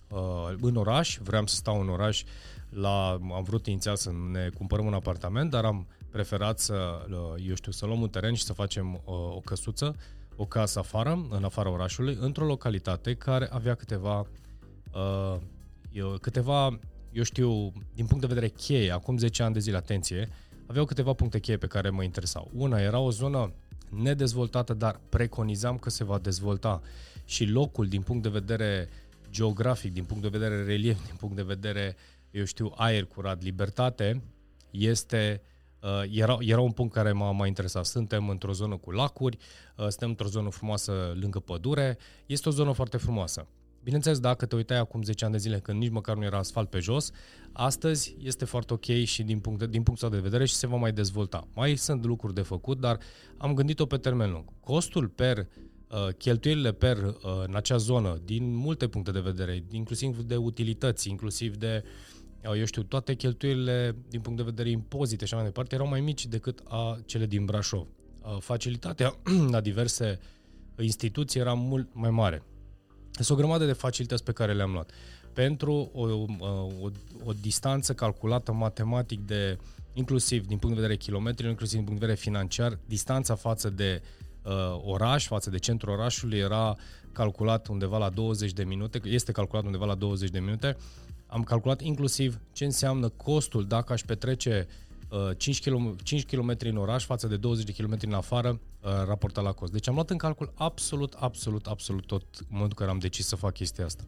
uh, 0.10 0.54
în 0.62 0.76
oraș, 0.76 1.18
vreau 1.24 1.48
să 1.48 1.56
stau 1.56 1.82
în 1.82 1.90
oraș, 1.90 2.24
la, 2.70 3.10
am 3.12 3.44
vrut 3.44 3.68
inițial 3.68 3.96
să 3.96 4.12
ne 4.32 4.50
cumpărăm 4.58 4.86
un 4.86 4.94
apartament, 4.94 5.50
dar 5.50 5.66
am 5.66 5.88
preferat 6.12 6.60
să, 6.60 7.06
uh, 7.10 7.48
eu 7.48 7.56
știu, 7.56 7.72
să 7.72 7.86
luăm 7.86 8.02
un 8.02 8.10
teren 8.10 8.34
și 8.34 8.44
să 8.44 8.54
facem 8.54 8.94
uh, 8.94 9.14
o 9.14 9.40
căsuță, 9.46 9.96
o 10.36 10.46
casă 10.46 10.80
afară, 10.80 11.28
în 11.30 11.44
afara 11.44 11.70
orașului, 11.70 12.18
într-o 12.20 12.46
localitate 12.46 13.14
care 13.14 13.50
avea 13.52 13.76
câteva 13.76 14.28
uh, 14.94 15.36
câteva 16.22 16.80
eu 17.12 17.24
știu, 17.24 17.72
din 17.94 18.06
punct 18.06 18.22
de 18.22 18.34
vedere 18.34 18.48
cheie, 18.48 18.92
acum 18.92 19.18
10 19.18 19.44
ani 19.44 19.54
de 19.54 19.60
zile, 19.60 19.78
atenție, 19.78 20.30
aveau 20.66 20.86
câteva 20.86 21.14
puncte 21.14 21.40
cheie 21.40 21.58
pe 21.58 21.68
care 21.68 21.90
mă 21.90 22.04
interesau. 22.04 22.52
Una, 22.54 22.80
era 22.80 23.00
o 23.00 23.12
zonă 23.12 23.54
nedezvoltată, 23.90 24.74
dar 24.74 25.00
preconizam 25.10 25.78
că 25.78 25.90
se 25.90 26.04
va 26.04 26.18
dezvolta 26.18 26.82
și 27.26 27.46
locul 27.46 27.88
din 27.88 28.02
punct 28.02 28.24
de 28.24 28.30
vedere 28.30 28.90
geografic, 29.30 29.94
din 29.94 30.04
punct 30.04 30.22
de 30.24 30.38
vedere 30.38 30.64
relief, 30.64 31.06
din 31.06 31.16
punct 31.20 31.36
de 31.36 31.42
vedere, 31.42 31.96
eu 32.32 32.44
știu, 32.44 32.74
aer 32.76 33.06
curat, 33.06 33.44
libertate, 33.44 34.22
este 34.72 35.42
uh, 35.82 36.04
era, 36.12 36.38
era 36.40 36.62
un 36.62 36.72
punct 36.72 36.94
care 36.94 37.12
m-a, 37.12 37.32
m-a 37.32 37.48
interesat. 37.48 37.86
Suntem 37.86 38.30
într-o 38.30 38.52
zonă 38.52 38.78
cu 38.78 38.92
lacuri, 38.92 39.38
uh, 39.76 39.88
suntem 39.88 40.10
într-o 40.10 40.28
zonă 40.28 40.50
frumoasă 40.50 41.14
lângă 41.20 41.40
pădure, 41.40 41.98
este 42.26 42.50
o 42.50 42.52
zonă 42.52 42.72
foarte 42.72 42.98
frumoasă. 42.98 43.48
Bineînțeles, 43.88 44.20
dacă 44.20 44.46
te 44.46 44.56
uitai 44.56 44.78
acum 44.78 45.04
10 45.04 45.24
ani 45.24 45.34
de 45.34 45.40
zile 45.40 45.60
când 45.60 45.80
nici 45.80 45.90
măcar 45.92 46.16
nu 46.16 46.24
era 46.24 46.38
asfalt 46.38 46.70
pe 46.70 46.80
jos, 46.80 47.12
astăzi 47.52 48.16
este 48.24 48.46
foarte 48.46 48.74
ok 48.74 48.86
și 48.86 49.24
din, 49.24 49.40
punct 49.40 49.60
de, 49.60 49.68
din 49.68 49.84
punctul 49.84 50.10
de 50.10 50.18
vedere 50.18 50.46
și 50.46 50.54
se 50.54 50.68
va 50.68 50.76
mai 50.76 50.92
dezvolta. 50.92 51.48
Mai 51.54 51.76
sunt 51.76 52.06
lucruri 52.06 52.34
de 52.34 52.42
făcut, 52.42 52.80
dar 52.80 53.00
am 53.38 53.54
gândit-o 53.54 53.86
pe 53.86 53.98
termen 53.98 54.32
lung. 54.32 54.46
Costul 54.60 55.08
per 55.08 55.38
uh, 55.38 56.08
cheltuielile 56.18 56.72
per 56.72 56.98
uh, 56.98 57.14
în 57.46 57.56
acea 57.56 57.78
zonă, 57.78 58.22
din 58.26 58.56
multe 58.56 58.88
puncte 58.88 59.12
de 59.12 59.20
vedere, 59.20 59.64
inclusiv 59.72 60.22
de 60.22 60.36
utilități, 60.36 61.10
inclusiv 61.10 61.56
de, 61.56 61.84
uh, 62.50 62.58
eu 62.58 62.66
știu, 62.66 62.84
toate 62.84 63.14
cheltuielile 63.14 63.96
din 64.10 64.22
punct 64.22 64.38
de 64.38 64.44
vedere 64.44 64.70
impozite 64.70 65.26
și 65.26 65.34
așa 65.34 65.42
mai 65.42 65.52
departe, 65.52 65.76
erau 65.76 65.88
mai 65.88 66.02
mici 66.02 66.26
decât 66.26 66.62
a 66.68 67.00
cele 67.06 67.26
din 67.26 67.46
Brașov. 67.46 67.88
Facilitatea 68.40 69.16
la 69.54 69.62
diverse 69.62 70.20
instituții 70.78 71.40
era 71.40 71.54
mult 71.54 71.90
mai 71.94 72.10
mare. 72.10 72.44
Sunt 73.24 73.38
o 73.38 73.42
grămadă 73.42 73.66
de 73.66 73.74
facilități 73.74 74.24
pe 74.24 74.32
care 74.32 74.54
le-am 74.54 74.72
luat. 74.72 74.92
Pentru 75.34 75.92
o, 75.94 76.02
o, 76.02 76.90
o 77.24 77.32
distanță 77.42 77.94
calculată 77.94 78.54
matematic 78.54 79.26
de, 79.26 79.58
inclusiv 79.94 80.46
din 80.46 80.58
punct 80.58 80.76
de 80.76 80.82
vedere 80.82 81.00
kilometri, 81.00 81.48
inclusiv 81.48 81.76
din 81.76 81.86
punct 81.86 82.00
de 82.00 82.06
vedere 82.06 82.24
financiar, 82.24 82.80
distanța 82.86 83.36
față 83.36 83.70
de 83.70 84.02
uh, 84.42 84.52
oraș, 84.84 85.26
față 85.26 85.50
de 85.50 85.58
centrul 85.58 85.94
orașului 85.94 86.38
era 86.38 86.76
calculat 87.12 87.68
undeva 87.68 87.98
la 87.98 88.10
20 88.10 88.52
de 88.52 88.64
minute, 88.64 89.02
este 89.04 89.32
calculat 89.32 89.66
undeva 89.66 89.86
la 89.86 89.96
20 89.96 90.30
de 90.30 90.40
minute. 90.40 90.78
Am 91.28 91.44
calculat 91.44 91.82
inclusiv 91.82 92.40
ce 92.52 92.66
înseamnă 92.66 93.10
costul 93.10 93.66
dacă 93.66 93.94
aș 93.94 94.02
petrece 94.02 94.68
5 95.38 95.62
km, 95.62 95.96
5 96.04 96.26
km 96.26 96.56
în 96.60 96.78
oraș 96.78 97.06
față 97.06 97.28
de 97.28 97.38
20 97.38 97.66
de 97.66 97.84
km 97.84 97.98
în 98.02 98.14
afară 98.14 98.50
uh, 98.50 98.60
raportat 99.06 99.44
la 99.44 99.52
cost. 99.52 99.72
Deci 99.72 99.88
am 99.88 99.94
luat 99.94 100.10
în 100.10 100.18
calcul 100.18 100.52
absolut, 100.56 101.14
absolut, 101.14 101.66
absolut 101.66 102.06
tot 102.06 102.24
în 102.40 102.46
momentul 102.50 102.76
în 102.80 102.86
care 102.86 102.92
am 102.92 103.00
decis 103.00 103.28
să 103.28 103.36
fac 103.36 103.54
chestia 103.54 103.86
asta. 103.86 104.04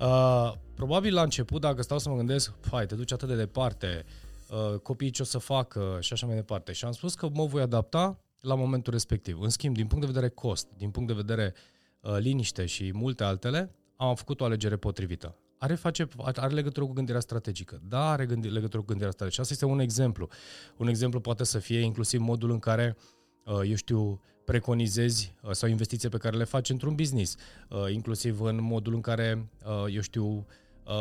Uh, 0.00 0.52
probabil 0.74 1.14
la 1.14 1.22
început, 1.22 1.60
dacă 1.60 1.82
stau 1.82 1.98
să 1.98 2.08
mă 2.08 2.16
gândesc, 2.16 2.52
fai, 2.60 2.86
te 2.86 2.94
duci 2.94 3.12
atât 3.12 3.28
de 3.28 3.36
departe, 3.36 4.04
uh, 4.48 4.78
copiii 4.78 5.10
ce 5.10 5.22
o 5.22 5.24
să 5.24 5.38
facă 5.38 5.98
și 6.00 6.12
așa 6.12 6.26
mai 6.26 6.34
departe. 6.34 6.72
Și 6.72 6.84
am 6.84 6.92
spus 6.92 7.14
că 7.14 7.28
mă 7.32 7.44
voi 7.44 7.62
adapta 7.62 8.20
la 8.40 8.54
momentul 8.54 8.92
respectiv. 8.92 9.40
În 9.40 9.48
schimb, 9.48 9.74
din 9.74 9.86
punct 9.86 10.06
de 10.06 10.12
vedere 10.12 10.32
cost, 10.32 10.68
din 10.76 10.90
punct 10.90 11.08
de 11.08 11.14
vedere 11.14 11.54
uh, 12.00 12.16
liniște 12.18 12.66
și 12.66 12.90
multe 12.94 13.24
altele, 13.24 13.74
am 13.96 14.14
făcut 14.14 14.40
o 14.40 14.44
alegere 14.44 14.76
potrivită 14.76 15.36
are, 15.58 15.74
face, 15.74 16.08
are 16.34 16.54
legătură 16.54 16.86
cu 16.86 16.92
gândirea 16.92 17.20
strategică. 17.20 17.80
Da, 17.88 18.10
are 18.10 18.26
gândi, 18.26 18.48
legătură 18.48 18.78
cu 18.78 18.86
gândirea 18.86 19.10
strategică. 19.10 19.40
Asta 19.42 19.52
este 19.52 19.64
un 19.64 19.78
exemplu. 19.78 20.28
Un 20.76 20.88
exemplu 20.88 21.20
poate 21.20 21.44
să 21.44 21.58
fie 21.58 21.80
inclusiv 21.80 22.20
modul 22.20 22.50
în 22.50 22.58
care, 22.58 22.96
uh, 22.96 23.02
eu 23.46 23.74
știu, 23.74 24.20
preconizezi 24.44 25.34
uh, 25.42 25.50
sau 25.50 25.68
investiții 25.68 26.08
pe 26.08 26.16
care 26.16 26.36
le 26.36 26.44
faci 26.44 26.70
într-un 26.70 26.94
business, 26.94 27.36
uh, 27.68 27.92
inclusiv 27.92 28.40
în 28.40 28.62
modul 28.62 28.94
în 28.94 29.00
care, 29.00 29.48
eu 29.92 30.00
știu, 30.00 30.46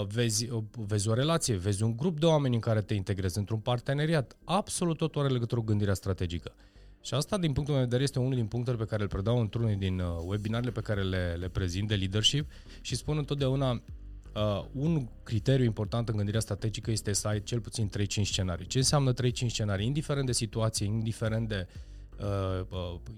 vezi, 0.07 0.47
vezi 0.71 1.09
o 1.09 1.13
relație, 1.13 1.55
vezi 1.55 1.83
un 1.83 1.97
grup 1.97 2.19
de 2.19 2.25
oameni 2.25 2.53
în 2.53 2.59
care 2.59 2.81
te 2.81 2.93
integrezi 2.93 3.37
într-un 3.37 3.59
parteneriat. 3.59 4.37
Absolut 4.43 4.97
tot 4.97 5.15
are 5.15 5.27
legătură 5.27 5.59
cu 5.59 5.65
gândirea 5.65 5.93
strategică. 5.93 6.55
Și 7.01 7.13
asta, 7.13 7.37
din 7.37 7.53
punctul 7.53 7.75
meu 7.75 7.83
de 7.83 7.89
vedere, 7.89 8.03
este 8.03 8.19
unul 8.19 8.35
din 8.35 8.45
punctele 8.45 8.77
pe 8.77 8.85
care 8.85 9.01
îl 9.01 9.07
predau 9.07 9.39
într-unul 9.39 9.75
din 9.77 10.01
webinarele 10.25 10.71
pe 10.71 10.81
care 10.81 11.03
le, 11.03 11.35
le 11.39 11.49
prezint 11.49 11.87
de 11.87 11.95
leadership 11.95 12.51
și 12.81 12.95
spun 12.95 13.17
întotdeauna 13.17 13.81
Uh, 14.35 14.65
un 14.73 15.07
criteriu 15.23 15.65
important 15.65 16.09
în 16.09 16.15
gândirea 16.15 16.39
strategică 16.39 16.91
este 16.91 17.13
să 17.13 17.27
ai 17.27 17.43
cel 17.43 17.59
puțin 17.59 17.89
3-5 17.97 18.21
scenarii. 18.21 18.67
Ce 18.67 18.77
înseamnă 18.77 19.13
3-5 19.13 19.17
scenarii? 19.47 19.85
Indiferent 19.85 20.25
de 20.25 20.31
situație, 20.31 20.85
indiferent 20.85 21.47
de 21.47 21.67
Uh, 21.67 21.67
uh, 21.67 21.94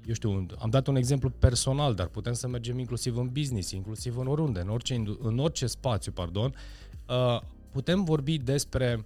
eu 0.05 0.13
știu, 0.13 0.45
am 0.59 0.69
dat 0.69 0.87
un 0.87 0.95
exemplu 0.95 1.29
personal, 1.29 1.93
dar 1.93 2.07
putem 2.07 2.33
să 2.33 2.47
mergem 2.47 2.79
inclusiv 2.79 3.17
în 3.17 3.29
business, 3.31 3.71
inclusiv 3.71 4.17
în 4.17 4.27
oriunde, 4.27 4.59
în 4.59 4.69
orice, 4.69 5.03
în 5.19 5.39
orice 5.39 5.67
spațiu, 5.67 6.11
pardon, 6.11 6.55
uh, 7.09 7.41
putem 7.71 8.03
vorbi 8.03 8.37
despre 8.37 9.05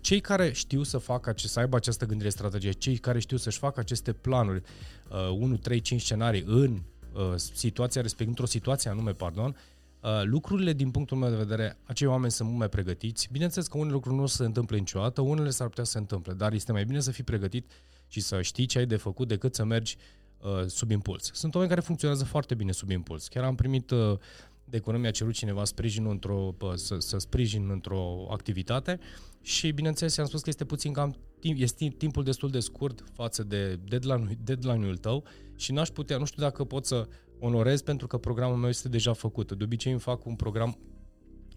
cei 0.00 0.20
care 0.20 0.52
știu 0.52 0.82
să 0.82 0.98
facă 0.98 1.30
acest, 1.30 1.52
să 1.52 1.58
aibă 1.58 1.76
această 1.76 2.06
gândire 2.06 2.28
strategie, 2.28 2.72
cei 2.72 2.96
care 2.96 3.18
știu 3.18 3.36
să-și 3.36 3.58
facă 3.58 3.80
aceste 3.80 4.12
planuri, 4.12 4.62
uh, 5.10 5.36
1, 5.38 5.56
3, 5.56 5.80
5 5.80 6.00
scenarii 6.00 6.44
în 6.46 6.82
uh, 7.12 7.34
situația 7.36 8.00
respectivă, 8.00 8.30
într-o 8.30 8.46
situație 8.46 8.90
anume, 8.90 9.12
pardon, 9.12 9.56
Uh, 10.00 10.22
lucrurile, 10.24 10.72
din 10.72 10.90
punctul 10.90 11.16
meu 11.16 11.30
de 11.30 11.36
vedere, 11.36 11.78
acei 11.84 12.06
oameni 12.06 12.30
sunt 12.30 12.48
mult 12.48 12.58
mai 12.58 12.68
pregătiți. 12.68 13.28
Bineînțeles 13.32 13.66
că 13.66 13.76
unele 13.78 13.92
lucruri 13.92 14.16
nu 14.16 14.26
se 14.26 14.44
întâmplă 14.44 14.76
niciodată, 14.76 15.20
unele 15.20 15.50
s-ar 15.50 15.68
putea 15.68 15.84
să 15.84 15.90
se 15.90 15.98
întâmple, 15.98 16.32
dar 16.32 16.52
este 16.52 16.72
mai 16.72 16.84
bine 16.84 17.00
să 17.00 17.10
fii 17.10 17.24
pregătit 17.24 17.70
și 18.08 18.20
să 18.20 18.42
știi 18.42 18.66
ce 18.66 18.78
ai 18.78 18.86
de 18.86 18.96
făcut 18.96 19.28
decât 19.28 19.54
să 19.54 19.64
mergi 19.64 19.96
uh, 20.38 20.66
sub 20.66 20.90
impuls. 20.90 21.30
Sunt 21.32 21.54
oameni 21.54 21.72
care 21.72 21.84
funcționează 21.84 22.24
foarte 22.24 22.54
bine 22.54 22.72
sub 22.72 22.90
impuls. 22.90 23.28
Chiar 23.28 23.44
am 23.44 23.54
primit 23.54 23.90
uh, 23.90 24.18
de 24.64 24.76
economie 24.76 25.08
a 25.08 25.10
cerut 25.10 25.32
cineva 25.32 25.64
sprijin 25.64 26.06
într-o, 26.06 26.56
să, 26.74 26.96
să 26.98 27.18
sprijin 27.18 27.70
într-o 27.70 28.26
activitate 28.30 28.98
și, 29.42 29.70
bineînțeles, 29.70 30.16
i-am 30.16 30.26
spus 30.26 30.42
că 30.42 30.48
este 30.48 30.64
puțin 30.64 30.92
cam 30.92 31.16
timp, 31.40 31.60
este 31.60 31.88
timpul 31.88 32.24
destul 32.24 32.50
de 32.50 32.60
scurt 32.60 33.04
față 33.12 33.42
de 33.42 33.76
deadline-ul, 33.88 34.36
deadline-ul 34.44 34.96
tău 34.96 35.24
și 35.56 35.72
n-aș 35.72 35.88
putea, 35.88 36.18
nu 36.18 36.24
știu 36.24 36.42
dacă 36.42 36.64
pot 36.64 36.86
să 36.86 37.08
onorez 37.38 37.82
pentru 37.82 38.06
că 38.06 38.18
programul 38.18 38.56
meu 38.56 38.68
este 38.68 38.88
deja 38.88 39.12
făcut. 39.12 39.52
De 39.52 39.64
obicei 39.64 39.92
îmi 39.92 40.00
fac 40.00 40.26
un 40.26 40.34
program 40.34 40.78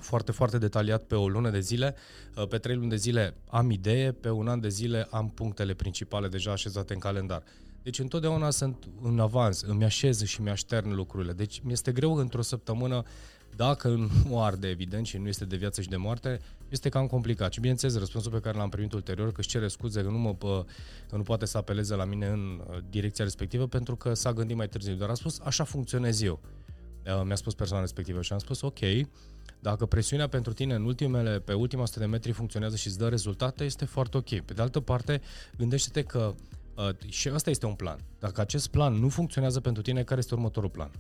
foarte, 0.02 0.32
foarte 0.32 0.58
detaliat 0.58 1.04
pe 1.04 1.16
o 1.16 1.28
lună 1.28 1.50
de 1.50 1.60
zile. 1.60 1.96
Uh, 2.36 2.48
pe 2.48 2.58
trei 2.58 2.76
luni 2.76 2.90
de 2.90 2.96
zile 2.96 3.34
am 3.50 3.70
idee, 3.70 4.12
pe 4.12 4.30
un 4.30 4.48
an 4.48 4.60
de 4.60 4.70
zile 4.70 5.08
am 5.10 5.30
punctele 5.30 5.74
principale 5.74 6.28
deja 6.28 6.52
așezate 6.52 6.94
în 6.94 7.00
calendar. 7.00 7.44
Deci 7.84 8.00
întotdeauna 8.00 8.50
sunt 8.50 8.88
în 9.02 9.20
avans, 9.20 9.62
îmi 9.62 9.84
așez 9.84 10.24
și 10.24 10.42
mi-aștern 10.42 10.94
lucrurile. 10.94 11.34
Deci 11.34 11.60
mi 11.64 11.72
este 11.72 11.92
greu 11.92 12.16
într-o 12.16 12.42
săptămână 12.42 13.04
Dacă 13.56 14.10
nu 14.28 14.42
arde, 14.44 14.68
evident, 14.68 15.06
și 15.06 15.18
nu 15.18 15.28
este 15.28 15.46
de 15.46 15.56
viață 15.56 15.82
și 15.82 15.90
de 15.90 15.96
moarte, 15.96 16.40
este 16.70 16.90
cam 16.90 17.08
complicat. 17.08 17.54
Și 17.54 17.60
bineînțeles, 17.60 17.98
răspunsul 17.98 18.32
pe 18.32 18.40
care 18.40 18.58
l-am 18.58 18.70
primit 18.70 18.94
ulterior, 18.94 19.32
că 19.32 19.40
își 19.40 19.50
cere 19.50 19.68
scuze, 19.68 20.02
că 20.02 20.10
nu, 20.10 20.18
mă, 20.18 20.36
că 21.10 21.16
nu 21.16 21.24
poate 21.24 21.46
să 21.46 21.58
apeleze 21.58 21.96
la 21.96 22.06
mine 22.06 22.28
în 22.28 22.62
uh, 22.70 22.78
direcția 22.90 23.24
respectivă, 23.24 23.68
pentru 23.68 23.96
că 23.96 24.14
s-a 24.14 24.34
gândit 24.34 24.56
mai 24.56 24.68
târziu. 24.68 24.94
Dar 24.94 25.10
a 25.10 25.14
spus, 25.14 25.40
așa 25.44 25.64
funcționez 25.64 26.22
eu. 26.22 26.40
Uh, 27.06 27.22
mi-a 27.24 27.36
spus 27.36 27.54
persoana 27.54 27.82
respectivă 27.82 28.22
și 28.22 28.34
am 28.34 28.40
spus, 28.40 28.62
ok, 28.62 28.80
dacă 29.60 29.86
presiunea 29.86 30.28
pentru 30.28 30.54
tine 30.54 30.74
în 30.74 30.86
ultimele, 30.86 31.40
pe 31.40 31.54
ultima 31.54 31.82
100 31.82 32.00
de 32.00 32.06
metri 32.06 32.32
funcționează 32.32 32.76
și 32.76 32.88
îți 32.88 32.98
dă 32.98 33.08
rezultate, 33.08 33.64
este 33.64 33.86
foarte 33.86 34.18
ok. 34.18 34.40
Pe 34.40 34.54
de 34.54 34.62
altă 34.62 34.80
parte, 34.80 35.22
gândește-te 35.58 36.04
că 36.04 36.34
uh, 36.76 36.90
și 37.10 37.28
asta 37.28 37.50
este 37.50 37.66
un 37.66 37.74
plan. 37.74 38.00
Dacă 38.20 38.42
acest 38.42 38.68
plan 38.68 38.94
nu 38.94 39.10
funcționează 39.10 39.60
pentru 39.60 39.82
tine, 39.82 40.04
care 40.04 40.20
este 40.20 40.34
următorul 40.34 40.70
plan? 40.70 40.92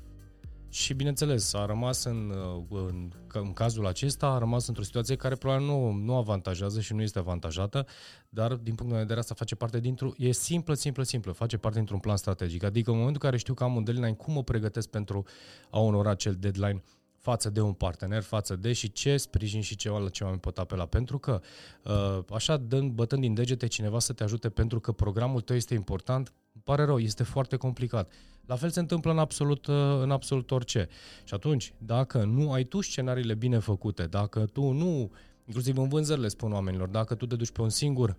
Și 0.74 0.94
bineînțeles, 0.94 1.54
a 1.54 1.66
rămas 1.66 2.04
în, 2.04 2.30
uh, 2.30 2.63
în, 2.70 3.12
în 3.34 3.54
cazul 3.54 3.88
acesta, 3.88 4.28
a 4.28 4.38
rămas 4.38 4.68
într-o 4.68 4.84
situație 4.84 5.16
care 5.16 5.36
probabil 5.36 5.66
nu, 5.66 5.92
nu 5.92 6.16
avantajează 6.16 6.82
și 6.82 6.94
nu 6.94 7.01
este 7.01 7.20
avantajată, 7.20 7.86
dar 8.30 8.54
din 8.54 8.75
punct 8.75 8.92
de 8.92 8.98
vedere 9.00 9.20
asta 9.20 9.34
face 9.34 9.56
parte 9.56 9.80
dintr-o, 9.80 10.12
e 10.18 10.32
simplă, 10.32 10.74
simplă, 10.74 11.04
simplă, 11.04 11.32
face 11.32 11.58
parte 11.58 11.78
dintr-un 11.78 12.00
plan 12.00 12.18
strategic. 12.18 12.63
Adică 12.63 12.90
în 12.90 12.98
momentul 12.98 13.22
în 13.24 13.30
care 13.30 13.42
știu 13.42 13.54
că 13.54 13.63
am 13.63 13.75
un 13.75 13.84
deadline, 13.84 14.13
cum 14.13 14.34
mă 14.34 14.44
pregătesc 14.44 14.90
pentru 14.90 15.24
a 15.70 15.80
onora 15.80 16.10
acel 16.10 16.36
deadline 16.40 16.84
față 17.22 17.50
de 17.50 17.62
un 17.62 17.74
partener, 17.74 18.22
față 18.22 18.56
de 18.56 18.74
și 18.74 18.92
ce 18.92 19.18
sprijin 19.18 19.62
și 19.62 19.75
ceva 19.75 20.00
la 20.00 20.10
ce 20.10 20.24
mai 20.24 20.38
pot 20.38 20.58
apela. 20.58 20.86
Pentru 20.86 21.18
că 21.18 21.42
uh, 21.84 22.20
așa 22.34 22.58
dând, 22.58 22.92
bătând 22.92 23.22
din 23.22 23.34
degete 23.34 23.68
cineva 23.68 24.00
să 24.00 24.13
te 24.13 24.24
ajute 24.24 24.50
pentru 24.50 24.80
că 24.80 24.92
programul 24.92 25.42
tău 25.42 25.56
este 25.56 25.74
important, 25.74 26.34
îmi 26.54 26.63
pare 26.63 26.86
rău, 26.86 27.00
este 27.00 27.24
foarte 27.24 27.56
complicat. 27.56 28.12
La 28.46 28.56
fel 28.56 28.70
se 28.70 28.80
întâmplă 28.80 29.12
în 29.12 29.20
absolut, 29.20 29.68
uh, 29.68 29.75
în 30.01 30.12
absolut 30.12 30.51
orice. 30.51 30.88
Și 31.24 31.34
atunci, 31.34 31.74
dacă 31.78 32.24
nu 32.24 32.51
ai 32.51 32.63
tu 32.63 32.82
scenariile 32.82 33.34
bine 33.34 33.60
făcute, 33.60 34.04
dacă 34.04 34.46
tu 34.46 34.72
nu, 34.72 35.12
inclusiv 35.46 35.78
în 35.78 35.88
vânzări 35.88 36.22
le 36.22 36.28
spun 36.28 36.54
oamenilor, 36.54 36.88
dacă 36.88 37.16
tu 37.16 37.25
te 37.25 37.36
duci 37.36 37.51
pe 37.51 37.62
un 37.62 37.70
singur 37.70 38.10
uh, 38.10 38.16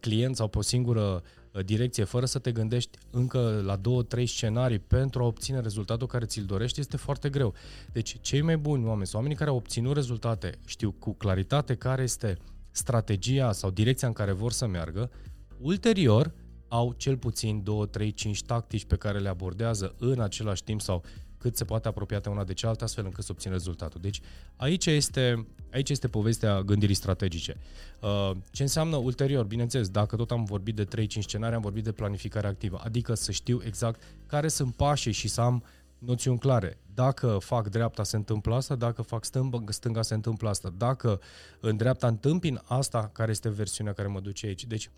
client 0.00 0.36
sau 0.36 0.48
pe 0.48 0.58
o 0.58 0.62
singură 0.62 1.22
uh, 1.52 1.64
direcție, 1.64 2.04
fără 2.04 2.26
să 2.26 2.38
te 2.38 2.52
gândești 2.52 2.98
încă 3.10 3.62
la 3.64 3.76
două, 3.76 4.02
trei 4.02 4.26
scenarii 4.26 4.78
pentru 4.78 5.22
a 5.22 5.26
obține 5.26 5.60
rezultatul 5.60 6.06
care 6.06 6.24
ți-l 6.24 6.44
dorești, 6.44 6.80
este 6.80 6.96
foarte 6.96 7.28
greu. 7.28 7.54
Deci, 7.92 8.16
cei 8.20 8.40
mai 8.40 8.56
buni 8.56 8.84
oameni 8.84 9.06
sau 9.06 9.16
oamenii 9.16 9.38
care 9.38 9.50
au 9.50 9.56
obținut 9.56 9.94
rezultate, 9.94 10.58
știu 10.66 10.92
cu 10.92 11.14
claritate 11.14 11.74
care 11.74 12.02
este 12.02 12.38
strategia 12.70 13.52
sau 13.52 13.70
direcția 13.70 14.08
în 14.08 14.14
care 14.14 14.32
vor 14.32 14.52
să 14.52 14.66
meargă, 14.66 15.10
ulterior 15.58 16.32
au 16.68 16.94
cel 16.96 17.16
puțin 17.16 17.62
2, 17.62 17.88
3, 17.88 18.12
5 18.12 18.42
tactici 18.42 18.84
pe 18.84 18.96
care 18.96 19.18
le 19.18 19.28
abordează 19.28 19.94
în 19.98 20.20
același 20.20 20.64
timp 20.64 20.80
sau 20.80 21.02
cât 21.44 21.56
se 21.56 21.64
poate 21.64 21.88
apropiate 21.88 22.28
una 22.28 22.44
de 22.44 22.52
cealaltă, 22.52 22.84
astfel 22.84 23.04
încât 23.04 23.24
să 23.24 23.32
obțin 23.32 23.50
rezultatul. 23.50 24.00
Deci 24.00 24.20
aici 24.56 24.86
este, 24.86 25.46
aici 25.72 25.90
este 25.90 26.08
povestea 26.08 26.62
gândirii 26.62 26.94
strategice. 26.94 27.56
Uh, 28.00 28.30
ce 28.50 28.62
înseamnă 28.62 28.96
ulterior? 28.96 29.44
Bineînțeles, 29.44 29.88
dacă 29.88 30.16
tot 30.16 30.30
am 30.30 30.44
vorbit 30.44 30.74
de 30.74 30.84
3-5 30.84 31.06
scenarii, 31.06 31.54
am 31.56 31.60
vorbit 31.60 31.84
de 31.84 31.92
planificare 31.92 32.46
activă, 32.46 32.80
adică 32.84 33.14
să 33.14 33.32
știu 33.32 33.60
exact 33.64 34.02
care 34.26 34.48
sunt 34.48 34.74
pașii 34.74 35.12
și 35.12 35.28
să 35.28 35.40
am 35.40 35.64
noțiuni 35.98 36.38
clare. 36.38 36.78
Dacă 36.94 37.38
fac 37.40 37.68
dreapta, 37.68 38.02
se 38.02 38.16
întâmplă 38.16 38.54
asta, 38.54 38.74
dacă 38.74 39.02
fac 39.02 39.24
stânga, 39.24 39.64
stânga 39.68 40.02
se 40.02 40.14
întâmplă 40.14 40.48
asta. 40.48 40.72
Dacă 40.76 41.20
în 41.60 41.76
dreapta 41.76 42.06
întâmpin 42.06 42.60
asta, 42.64 43.10
care 43.12 43.30
este 43.30 43.48
versiunea 43.48 43.92
care 43.92 44.08
mă 44.08 44.20
duce 44.20 44.46
aici. 44.46 44.64
Deci 44.64 44.90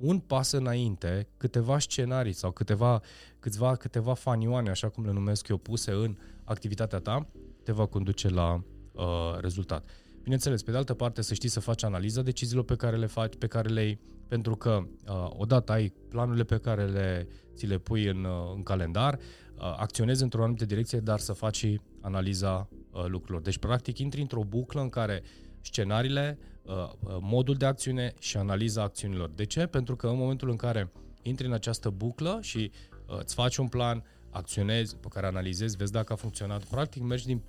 un 0.00 0.18
pas 0.18 0.52
înainte, 0.52 1.28
câteva 1.36 1.78
scenarii 1.78 2.32
sau 2.32 2.50
câteva, 2.50 3.00
câțiva, 3.38 3.76
câteva 3.76 4.14
fanioane, 4.14 4.70
așa 4.70 4.88
cum 4.88 5.04
le 5.04 5.12
numesc 5.12 5.48
eu, 5.48 5.56
puse 5.56 5.90
în 5.90 6.16
activitatea 6.44 6.98
ta, 6.98 7.26
te 7.62 7.72
va 7.72 7.86
conduce 7.86 8.28
la 8.28 8.62
uh, 8.92 9.04
rezultat. 9.40 9.88
Bineînțeles, 10.22 10.62
pe 10.62 10.70
de 10.70 10.76
altă 10.76 10.94
parte, 10.94 11.22
să 11.22 11.34
știi 11.34 11.48
să 11.48 11.60
faci 11.60 11.84
analiza 11.84 12.22
deciziilor 12.22 12.64
pe 12.64 12.76
care 12.76 12.96
le 12.96 13.06
faci, 13.06 13.34
pe 13.38 13.46
care 13.46 13.68
le 13.68 13.82
iei, 13.82 14.00
pentru 14.28 14.56
că 14.56 14.82
uh, 15.08 15.26
odată 15.28 15.72
ai 15.72 15.92
planurile 16.08 16.44
pe 16.44 16.58
care 16.58 16.84
le, 16.84 17.28
ți 17.54 17.66
le 17.66 17.78
pui 17.78 18.06
în, 18.06 18.24
uh, 18.24 18.52
în 18.54 18.62
calendar, 18.62 19.14
uh, 19.14 19.74
acționezi 19.76 20.22
într-o 20.22 20.42
anumită 20.42 20.64
direcție, 20.64 20.98
dar 20.98 21.18
să 21.18 21.32
faci 21.32 21.56
și 21.56 21.80
analiza 22.00 22.68
uh, 22.90 23.04
lucrurilor. 23.06 23.40
Deci, 23.40 23.58
practic, 23.58 23.98
intri 23.98 24.20
într-o 24.20 24.44
buclă 24.44 24.80
în 24.80 24.88
care 24.88 25.22
scenariile 25.22 25.22
Uh, 25.22 25.49
uh, 26.62 26.90
modul 27.20 27.54
de 27.54 27.66
acțiune 27.66 28.14
și 28.18 28.36
analiza 28.36 28.82
acțiunilor. 28.82 29.30
De 29.30 29.44
ce? 29.44 29.66
Pentru 29.66 29.96
că 29.96 30.06
în 30.06 30.16
momentul 30.16 30.50
în 30.50 30.56
care 30.56 30.92
intri 31.22 31.46
în 31.46 31.52
această 31.52 31.90
buclă 31.90 32.38
și 32.42 32.70
uh, 33.06 33.18
îți 33.18 33.34
faci 33.34 33.56
un 33.56 33.68
plan, 33.68 34.04
acționezi, 34.30 34.96
pe 34.96 35.08
care 35.10 35.26
analizezi, 35.26 35.76
vezi 35.76 35.92
dacă 35.92 36.12
a 36.12 36.16
funcționat, 36.16 36.64
practic 36.64 37.02
mergi 37.02 37.26
din 37.26 37.42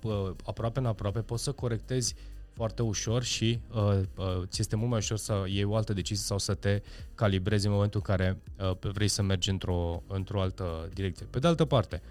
aproape 0.44 0.78
în 0.78 0.86
aproape, 0.86 1.20
poți 1.20 1.42
să 1.42 1.52
corectezi 1.52 2.14
foarte 2.52 2.82
ușor 2.82 3.22
și 3.22 3.60
uh, 3.74 4.00
uh, 4.16 4.42
ți 4.46 4.60
este 4.60 4.76
mult 4.76 4.90
mai 4.90 4.98
ușor 4.98 5.16
să 5.16 5.44
iei 5.46 5.64
o 5.64 5.76
altă 5.76 5.92
decizie 5.92 6.24
sau 6.24 6.38
să 6.38 6.54
te 6.54 6.82
calibrezi 7.14 7.66
în 7.66 7.72
momentul 7.72 8.02
în 8.06 8.14
care 8.16 8.42
uh, 8.58 8.90
vrei 8.92 9.08
să 9.08 9.22
mergi 9.22 9.50
într-o, 9.50 10.02
într-o 10.06 10.40
altă 10.40 10.88
direcție. 10.94 11.26
Pe 11.26 11.38
de 11.38 11.46
altă 11.46 11.64
parte, 11.64 12.02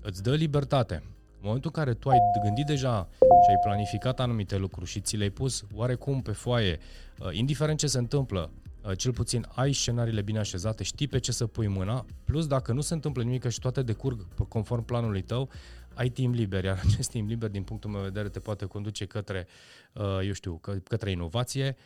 îți 0.00 0.22
dă 0.22 0.34
libertate. 0.34 1.02
În 1.42 1.48
momentul 1.48 1.72
în 1.74 1.82
care 1.84 1.94
tu 1.94 2.08
ai 2.08 2.18
gândit 2.42 2.66
deja 2.66 3.08
și 3.18 3.48
ai 3.48 3.58
planificat 3.62 4.20
anumite 4.20 4.56
lucruri 4.56 4.90
și 4.90 5.00
ți 5.00 5.16
le-ai 5.16 5.30
pus 5.30 5.64
oarecum 5.74 6.22
pe 6.22 6.32
foaie, 6.32 6.78
uh, 7.18 7.28
indiferent 7.32 7.78
ce 7.78 7.86
se 7.86 7.98
întâmplă, 7.98 8.50
uh, 8.84 8.96
cel 8.96 9.12
puțin 9.12 9.46
ai 9.54 9.72
scenariile 9.72 10.22
bine 10.22 10.38
așezate, 10.38 10.82
știi 10.82 11.08
pe 11.08 11.18
ce 11.18 11.32
să 11.32 11.46
pui 11.46 11.66
mâna, 11.66 12.06
plus 12.24 12.46
dacă 12.46 12.72
nu 12.72 12.80
se 12.80 12.94
întâmplă 12.94 13.22
nimic 13.22 13.48
și 13.48 13.58
toate 13.58 13.82
decurg 13.82 14.26
conform 14.48 14.84
planului 14.84 15.22
tău, 15.22 15.48
ai 15.94 16.08
timp 16.08 16.34
liber, 16.34 16.64
iar 16.64 16.80
acest 16.86 17.10
timp 17.10 17.28
liber, 17.28 17.50
din 17.50 17.62
punctul 17.62 17.90
meu 17.90 18.00
de 18.00 18.06
vedere, 18.06 18.28
te 18.28 18.38
poate 18.38 18.64
conduce 18.64 19.04
către, 19.04 19.46
uh, 19.92 20.18
eu 20.26 20.32
știu, 20.32 20.60
către 20.84 21.10
inovație, 21.10 21.76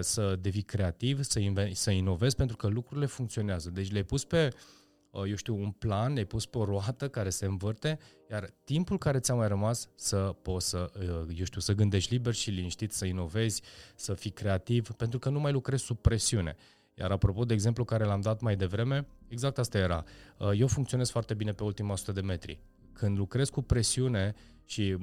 să 0.00 0.36
devii 0.40 0.62
creativ, 0.62 1.22
să, 1.22 1.38
inve- 1.38 1.74
să 1.74 1.90
inovezi, 1.90 2.36
pentru 2.36 2.56
că 2.56 2.66
lucrurile 2.66 3.06
funcționează. 3.06 3.70
Deci 3.70 3.90
le-ai 3.90 4.02
pus 4.02 4.24
pe 4.24 4.48
Uh, 4.52 4.85
eu 5.28 5.34
știu, 5.34 5.56
un 5.56 5.70
plan, 5.70 6.12
ne-ai 6.12 6.24
pus 6.24 6.46
pe 6.46 6.58
o 6.58 6.64
roată 6.64 7.08
care 7.08 7.30
se 7.30 7.46
învârte, 7.46 7.98
iar 8.30 8.50
timpul 8.64 8.98
care 8.98 9.18
ți-a 9.18 9.34
mai 9.34 9.48
rămas 9.48 9.88
să 9.94 10.16
poți 10.42 10.68
să, 10.68 10.90
uh, 10.98 11.36
eu 11.38 11.44
știu, 11.44 11.60
să 11.60 11.72
gândești 11.72 12.12
liber 12.12 12.34
și 12.34 12.50
liniștit, 12.50 12.92
să 12.92 13.04
inovezi, 13.04 13.62
să 13.94 14.14
fii 14.14 14.30
creativ, 14.30 14.88
pentru 14.88 15.18
că 15.18 15.28
nu 15.28 15.40
mai 15.40 15.52
lucrezi 15.52 15.84
sub 15.84 15.98
presiune. 15.98 16.56
Iar 16.94 17.10
apropo 17.10 17.44
de 17.44 17.54
exemplu 17.54 17.84
care 17.84 18.04
l-am 18.04 18.20
dat 18.20 18.40
mai 18.40 18.56
devreme, 18.56 19.06
exact 19.28 19.58
asta 19.58 19.78
era. 19.78 20.04
Uh, 20.38 20.50
eu 20.58 20.66
funcționez 20.66 21.10
foarte 21.10 21.34
bine 21.34 21.52
pe 21.52 21.64
ultima 21.64 21.92
100 21.92 22.12
de 22.12 22.20
metri. 22.20 22.60
Când 22.92 23.18
lucrez 23.18 23.48
cu 23.48 23.62
presiune 23.62 24.34
și 24.64 24.96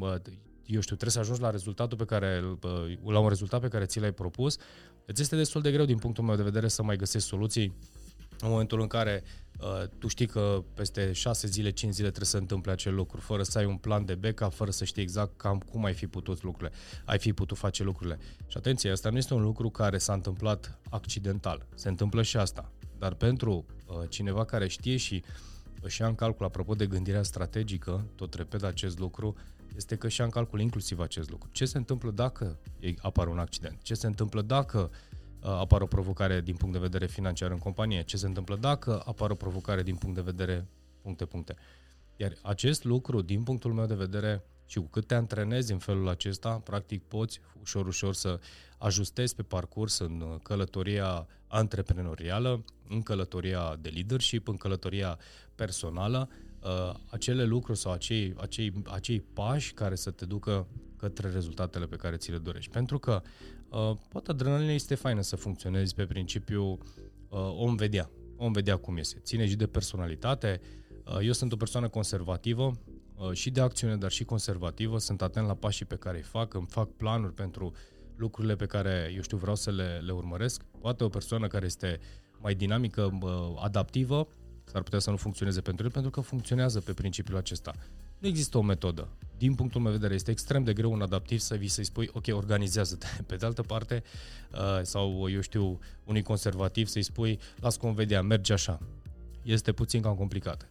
eu 0.66 0.80
știu, 0.80 0.96
trebuie 0.96 1.10
să 1.10 1.20
ajungi 1.20 1.42
la 1.42 1.50
rezultatul 1.50 1.98
pe 1.98 2.06
care, 2.06 2.58
la 3.06 3.20
un 3.20 3.28
rezultat 3.28 3.62
pe 3.62 3.68
care 3.68 3.86
ți 3.86 4.00
l-ai 4.00 4.12
propus, 4.12 4.58
îți 5.06 5.22
este 5.22 5.36
destul 5.36 5.62
de 5.62 5.72
greu 5.72 5.86
din 5.86 5.98
punctul 5.98 6.24
meu 6.24 6.36
de 6.36 6.44
vedere 6.44 6.68
să 6.68 6.84
mai 6.84 6.96
găsești 6.96 7.28
soluții 7.28 7.74
în 8.40 8.50
momentul 8.50 8.82
în 8.82 8.88
care 8.88 9.24
uh, 9.64 9.88
tu 9.98 10.08
știi 10.08 10.28
că 10.28 10.64
peste 10.74 11.12
6 11.12 11.48
zile, 11.48 11.70
5 11.70 11.94
zile 11.94 12.08
trebuie 12.08 12.30
să 12.30 12.38
întâmple 12.38 12.72
acel 12.72 12.96
lucru, 12.96 13.20
fără 13.20 13.44
să 13.44 13.58
ai 13.58 13.66
un 13.66 13.78
plan 13.78 14.06
de 14.06 14.16
backup, 14.16 14.54
fără 14.54 14.72
să 14.72 14.86
știi 14.86 15.02
exact 15.02 15.38
cam 15.38 15.60
cum 15.60 15.84
ai 15.84 15.94
fi 15.94 16.08
putut 16.08 16.44
lucrurile, 16.44 16.78
ai 17.06 17.20
fi 17.20 17.34
putut 17.34 17.58
face 17.58 17.84
lucrurile. 17.84 18.20
Și 18.48 18.58
atenție, 18.58 18.92
asta 18.92 19.10
nu 19.10 19.18
este 19.18 19.34
un 19.34 19.42
lucru 19.42 19.70
care 19.70 19.98
s-a 19.98 20.14
întâmplat 20.14 20.80
accidental. 20.90 21.66
Se 21.76 21.90
întâmplă 21.90 22.22
și 22.22 22.38
asta. 22.38 22.72
Dar 22.98 23.14
pentru 23.14 23.66
uh, 23.86 23.96
cineva 24.10 24.46
care 24.46 24.68
știe 24.68 24.98
și 24.98 25.24
își 25.82 26.02
ia 26.02 26.08
în 26.08 26.16
calcul, 26.16 26.46
apropo 26.46 26.74
de 26.74 26.88
gândirea 26.88 27.24
strategică, 27.24 28.06
tot 28.16 28.34
repet 28.34 28.64
acest 28.64 29.00
lucru, 29.00 29.36
este 29.76 29.96
că 29.96 30.08
și 30.08 30.20
ia 30.20 30.26
în 30.26 30.32
calcul 30.32 30.60
inclusiv 30.60 31.00
acest 31.00 31.30
lucru. 31.30 31.50
Ce 31.52 31.66
se 31.66 31.78
întâmplă 31.78 32.12
dacă 32.12 32.60
apare 33.02 33.30
un 33.30 33.40
accident? 33.40 33.82
Ce 33.82 33.94
se 33.94 34.08
întâmplă 34.08 34.42
dacă 34.42 34.90
uh, 34.92 35.13
Uh, 35.13 35.13
apare 35.50 35.84
o 35.84 35.88
provocare 35.88 36.42
din 36.42 36.56
punct 36.56 36.74
de 36.74 36.80
vedere 36.80 37.06
financiar 37.06 37.52
în 37.52 37.58
companie, 37.58 38.04
ce 38.04 38.18
se 38.18 38.26
întâmplă 38.26 38.56
dacă 38.56 39.04
apare 39.06 39.32
o 39.32 39.36
provocare 39.36 39.84
din 39.84 39.96
punct 39.96 40.16
de 40.16 40.22
vedere 40.22 40.68
puncte, 41.02 41.26
puncte. 41.26 41.56
Iar 42.16 42.34
acest 42.42 42.84
lucru, 42.84 43.22
din 43.22 43.44
punctul 43.44 43.74
meu 43.74 43.86
de 43.86 43.94
vedere, 43.94 44.44
și 44.66 44.80
cu 44.80 44.86
cât 44.86 45.08
te 45.08 45.16
antrenezi 45.16 45.72
în 45.72 45.78
felul 45.78 46.08
acesta, 46.08 46.62
practic 46.64 47.04
poți 47.04 47.40
ușor, 47.62 47.88
ușor 47.88 48.14
să 48.14 48.40
ajustezi 48.78 49.36
pe 49.36 49.44
parcurs 49.44 50.00
în 50.00 50.40
călătoria 50.44 51.28
antreprenorială, 51.48 52.64
în 52.90 53.02
călătoria 53.02 53.78
de 53.82 53.90
leadership, 53.90 54.48
în 54.48 54.58
călătoria 54.58 55.18
personală, 55.56 56.30
uh, 56.60 56.94
acele 57.10 57.44
lucruri 57.44 57.80
sau 57.80 57.92
acei, 57.92 58.34
acei, 58.38 58.74
acei 58.86 59.20
pași 59.20 59.74
care 59.74 59.96
să 59.96 60.12
te 60.12 60.26
ducă 60.26 60.68
către 60.98 61.30
rezultatele 61.30 61.86
pe 61.86 61.96
care 61.96 62.16
ți 62.16 62.32
le 62.32 62.38
dorești. 62.38 62.72
Pentru 62.72 63.00
că 63.00 63.22
Uh, 63.22 63.63
poate 64.10 64.32
adrenalina 64.32 64.72
este 64.72 64.96
faină 64.96 65.22
să 65.22 65.36
funcționezi 65.36 65.96
pe 65.96 66.06
principiu 66.06 66.64
uh, 66.64 66.78
om 67.58 67.76
vedea, 67.76 68.10
om 68.38 68.52
vedea 68.52 68.76
cum 68.76 68.98
este. 68.98 69.20
Ține 69.20 69.48
și 69.48 69.56
de 69.56 69.68
personalitate. 69.68 70.62
Uh, 71.06 71.18
eu 71.22 71.32
sunt 71.32 71.52
o 71.52 71.56
persoană 71.56 71.88
conservativă 71.88 72.72
uh, 73.16 73.32
și 73.32 73.52
de 73.52 73.62
acțiune, 73.62 73.96
dar 73.96 74.12
și 74.12 74.24
conservativă. 74.24 74.98
Sunt 74.98 75.22
atent 75.22 75.48
la 75.48 75.54
pașii 75.54 75.86
pe 75.86 75.96
care 75.96 76.18
îi 76.18 76.24
fac, 76.24 76.54
îmi 76.54 76.68
fac 76.70 76.90
planuri 76.90 77.34
pentru 77.34 77.72
lucrurile 78.16 78.56
pe 78.56 78.66
care, 78.66 79.12
eu 79.16 79.22
știu, 79.22 79.38
vreau 79.38 79.56
să 79.56 79.72
le, 79.72 80.02
le 80.06 80.12
urmăresc. 80.12 80.64
Poate 80.80 81.04
o 81.04 81.10
persoană 81.10 81.48
care 81.48 81.66
este 81.66 82.00
mai 82.40 82.56
dinamică, 82.56 83.18
uh, 83.22 83.30
adaptivă, 83.60 84.28
s-ar 84.64 84.82
putea 84.82 85.00
să 85.00 85.10
nu 85.10 85.18
funcționeze 85.18 85.62
pentru 85.62 85.86
el, 85.86 85.92
pentru 85.92 86.12
că 86.12 86.22
funcționează 86.22 86.82
pe 86.82 86.94
principiul 86.94 87.38
acesta. 87.38 87.74
Nu 88.18 88.28
există 88.28 88.58
o 88.58 88.62
metodă 88.62 89.08
din 89.44 89.56
punctul 89.56 89.82
meu 89.82 89.92
de 89.92 89.98
vedere, 89.98 90.16
este 90.16 90.32
extrem 90.32 90.64
de 90.64 90.74
greu 90.74 90.92
un 90.92 91.02
adaptiv 91.02 91.40
să 91.40 91.56
vii 91.56 91.68
să-i 91.68 91.84
spui, 91.84 92.10
ok, 92.14 92.26
organizează-te. 92.30 93.08
Pe 93.28 93.36
de 93.36 93.46
altă 93.46 93.62
parte, 93.62 94.04
uh, 94.52 94.82
sau 94.82 95.30
eu 95.30 95.42
știu, 95.42 95.80
unui 96.04 96.22
conservativ 96.22 96.88
să-i 96.88 97.04
spui, 97.04 97.40
las 97.60 97.78
cum 97.78 97.94
vedea, 97.94 98.22
merge 98.22 98.54
așa. 98.54 98.80
Este 99.42 99.72
puțin 99.72 100.02
cam 100.02 100.16
complicat. 100.16 100.70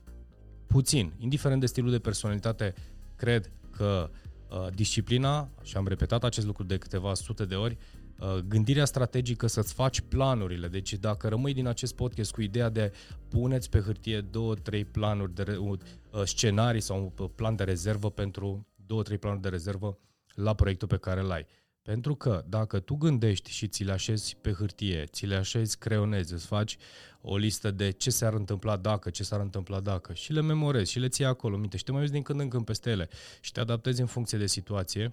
Puțin, 0.67 1.13
indiferent 1.19 1.61
de 1.61 1.67
stilul 1.67 1.91
de 1.91 1.99
personalitate, 1.99 2.75
cred 3.17 3.51
că 3.71 4.11
uh, 4.49 4.67
disciplina, 4.75 5.49
și 5.63 5.77
am 5.77 5.87
repetat 5.87 6.25
acest 6.25 6.47
lucru 6.47 6.63
de 6.63 6.79
câteva 6.79 7.15
sute 7.15 7.45
de 7.45 7.55
ori, 7.55 7.77
uh, 7.81 8.02
gândirea 8.49 8.85
strategică 8.85 9.47
să-ți 9.47 9.75
faci 9.75 10.01
planurile. 10.01 10.69
Deci 10.69 10.93
dacă 10.95 11.29
rămâi 11.29 11.55
din 11.55 11.67
acest 11.67 11.95
podcast 11.95 12.33
cu 12.33 12.41
ideea 12.41 12.69
de 12.69 12.93
puneți 13.29 13.71
pe 13.71 13.81
hârtie 13.81 14.21
două, 14.21 14.55
trei 14.55 14.85
planuri 14.85 15.35
de 15.35 15.57
uh, 15.57 15.79
scenarii 16.25 16.81
sau 16.81 17.13
un 17.19 17.29
plan 17.29 17.57
de 17.57 17.65
rezervă 17.65 18.11
pentru 18.11 18.67
două, 18.87 19.03
trei 19.03 19.19
planuri 19.19 19.43
de 19.43 19.49
rezervă 19.49 19.99
la 20.35 20.55
proiectul 20.55 20.89
pe 20.89 20.97
care 20.97 21.21
îl 21.21 21.31
ai. 21.31 21.47
Pentru 21.83 22.15
că 22.15 22.45
dacă 22.49 22.81
tu 22.81 22.95
gândești 22.95 23.51
și 23.51 23.69
ți 23.69 23.85
le 23.85 23.93
așezi 23.93 24.37
pe 24.41 24.53
hârtie, 24.53 25.05
ți 25.05 25.27
le 25.27 25.35
așezi 25.35 25.79
creionezi, 25.79 26.33
îți 26.33 26.47
faci 26.47 26.77
o 27.21 27.37
listă 27.37 27.71
de 27.71 27.91
ce 27.91 28.11
s-ar 28.11 28.33
întâmpla 28.35 28.77
dacă, 28.77 29.11
ce 29.11 29.23
s-ar 29.23 29.41
întâmpla 29.41 29.81
dacă 29.81 30.13
și 30.13 30.33
le 30.33 30.41
memorezi 30.41 30.91
și 30.91 30.99
le 30.99 31.09
ții 31.09 31.25
acolo 31.25 31.57
minte 31.57 31.77
și 31.77 31.85
te 31.85 31.91
mai 31.91 32.01
uiți 32.01 32.13
din 32.13 32.23
când 32.23 32.41
în 32.41 32.49
când 32.49 32.65
peste 32.65 32.91
ele 32.91 33.09
și 33.41 33.53
te 33.53 33.61
adaptezi 33.61 34.01
în 34.01 34.07
funcție 34.07 34.39
de 34.39 34.47
situație, 34.47 35.13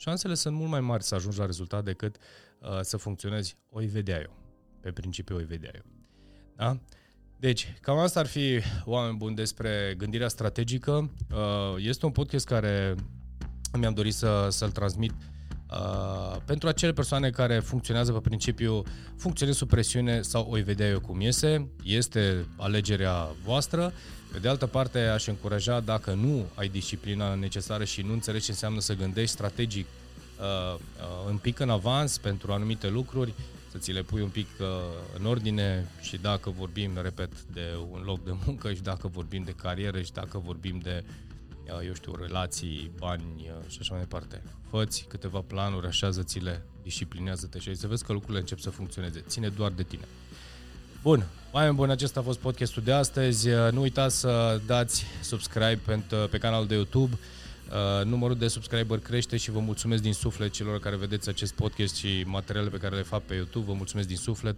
șansele 0.00 0.34
sunt 0.34 0.56
mult 0.56 0.70
mai 0.70 0.80
mari 0.80 1.02
să 1.02 1.14
ajungi 1.14 1.38
la 1.38 1.46
rezultat 1.46 1.84
decât 1.84 2.16
uh, 2.58 2.80
să 2.80 2.96
funcționezi 2.96 3.56
o 3.70 3.80
vedea 3.80 4.20
eu. 4.20 4.36
Pe 4.80 4.90
principiu 4.90 5.36
o 5.36 5.38
vedea 5.46 5.70
eu. 5.74 5.82
Da? 6.56 6.80
Deci, 7.38 7.74
cam 7.80 7.98
asta 7.98 8.20
ar 8.20 8.26
fi 8.26 8.60
oameni 8.84 9.16
buni 9.16 9.34
despre 9.34 9.94
gândirea 9.96 10.28
strategică. 10.28 11.10
Uh, 11.30 11.74
este 11.78 12.06
un 12.06 12.12
podcast 12.12 12.46
care 12.46 12.94
mi-am 13.78 13.94
dorit 13.94 14.14
să, 14.14 14.46
să-l 14.50 14.70
transmit 14.70 15.12
Uh, 15.12 15.39
pentru 16.44 16.68
acele 16.68 16.92
persoane 16.92 17.30
care 17.30 17.58
funcționează 17.58 18.12
pe 18.12 18.18
principiu 18.18 18.82
funcționez 19.16 19.56
sub 19.56 19.68
presiune 19.68 20.20
sau 20.22 20.48
o 20.50 20.62
vedea 20.62 20.88
eu 20.88 21.00
cum 21.00 21.20
iese, 21.20 21.68
este 21.82 22.46
alegerea 22.56 23.28
voastră. 23.44 23.92
Pe 24.32 24.38
de 24.38 24.48
altă 24.48 24.66
parte, 24.66 24.98
aș 24.98 25.26
încuraja 25.26 25.80
dacă 25.80 26.12
nu 26.12 26.46
ai 26.54 26.68
disciplina 26.68 27.34
necesară 27.34 27.84
și 27.84 28.02
nu 28.02 28.12
înțelegi 28.12 28.44
ce 28.44 28.50
înseamnă 28.50 28.80
să 28.80 28.94
gândești 28.94 29.30
strategic 29.30 29.86
uh, 29.86 30.74
uh, 30.74 31.30
un 31.30 31.36
pic 31.36 31.58
în 31.58 31.70
avans 31.70 32.18
pentru 32.18 32.52
anumite 32.52 32.88
lucruri, 32.88 33.32
să 33.70 33.78
ți 33.78 33.92
le 33.92 34.02
pui 34.02 34.20
un 34.20 34.28
pic 34.28 34.46
uh, 34.60 34.66
în 35.18 35.24
ordine 35.26 35.88
și 36.00 36.16
dacă 36.16 36.50
vorbim, 36.50 36.90
repet, 37.02 37.42
de 37.52 37.62
un 37.90 38.02
loc 38.04 38.24
de 38.24 38.32
muncă 38.46 38.72
și 38.72 38.82
dacă 38.82 39.08
vorbim 39.08 39.42
de 39.42 39.54
carieră 39.62 40.00
și 40.00 40.12
dacă 40.12 40.38
vorbim 40.38 40.80
de 40.82 41.04
uh, 41.06 41.29
eu 41.86 41.94
știu, 41.94 42.14
relații, 42.14 42.90
bani 42.98 43.50
și 43.66 43.78
așa 43.80 43.92
mai 43.92 44.02
departe. 44.02 44.42
Făți 44.70 45.04
câteva 45.08 45.40
planuri, 45.46 45.86
așează-ți-le, 45.86 46.62
disciplinează-te 46.82 47.58
și 47.58 47.74
să 47.74 47.86
vezi 47.86 48.04
că 48.04 48.12
lucrurile 48.12 48.38
încep 48.38 48.58
să 48.58 48.70
funcționeze. 48.70 49.24
Ține 49.28 49.48
doar 49.48 49.70
de 49.70 49.82
tine. 49.82 50.04
Bun, 51.02 51.26
oameni 51.52 51.74
buni, 51.74 51.90
acesta 51.90 52.20
a 52.20 52.22
fost 52.22 52.38
podcastul 52.38 52.82
de 52.82 52.92
astăzi. 52.92 53.48
Nu 53.48 53.80
uitați 53.80 54.18
să 54.18 54.60
dați 54.66 55.04
subscribe 55.22 55.80
pentru, 55.84 56.16
pe 56.30 56.38
canalul 56.38 56.66
de 56.66 56.74
YouTube. 56.74 57.18
Uh, 57.70 58.04
numărul 58.04 58.36
de 58.36 58.48
subscriber 58.48 58.98
crește 58.98 59.36
și 59.36 59.50
vă 59.50 59.58
mulțumesc 59.58 60.02
din 60.02 60.12
suflet 60.12 60.52
celor 60.52 60.78
care 60.78 60.96
vedeți 60.96 61.28
acest 61.28 61.52
podcast 61.52 61.94
și 61.94 62.22
materialele 62.26 62.70
pe 62.72 62.78
care 62.78 62.96
le 62.96 63.02
fac 63.02 63.22
pe 63.22 63.34
YouTube. 63.34 63.66
Vă 63.66 63.72
mulțumesc 63.72 64.08
din 64.08 64.16
suflet. 64.16 64.56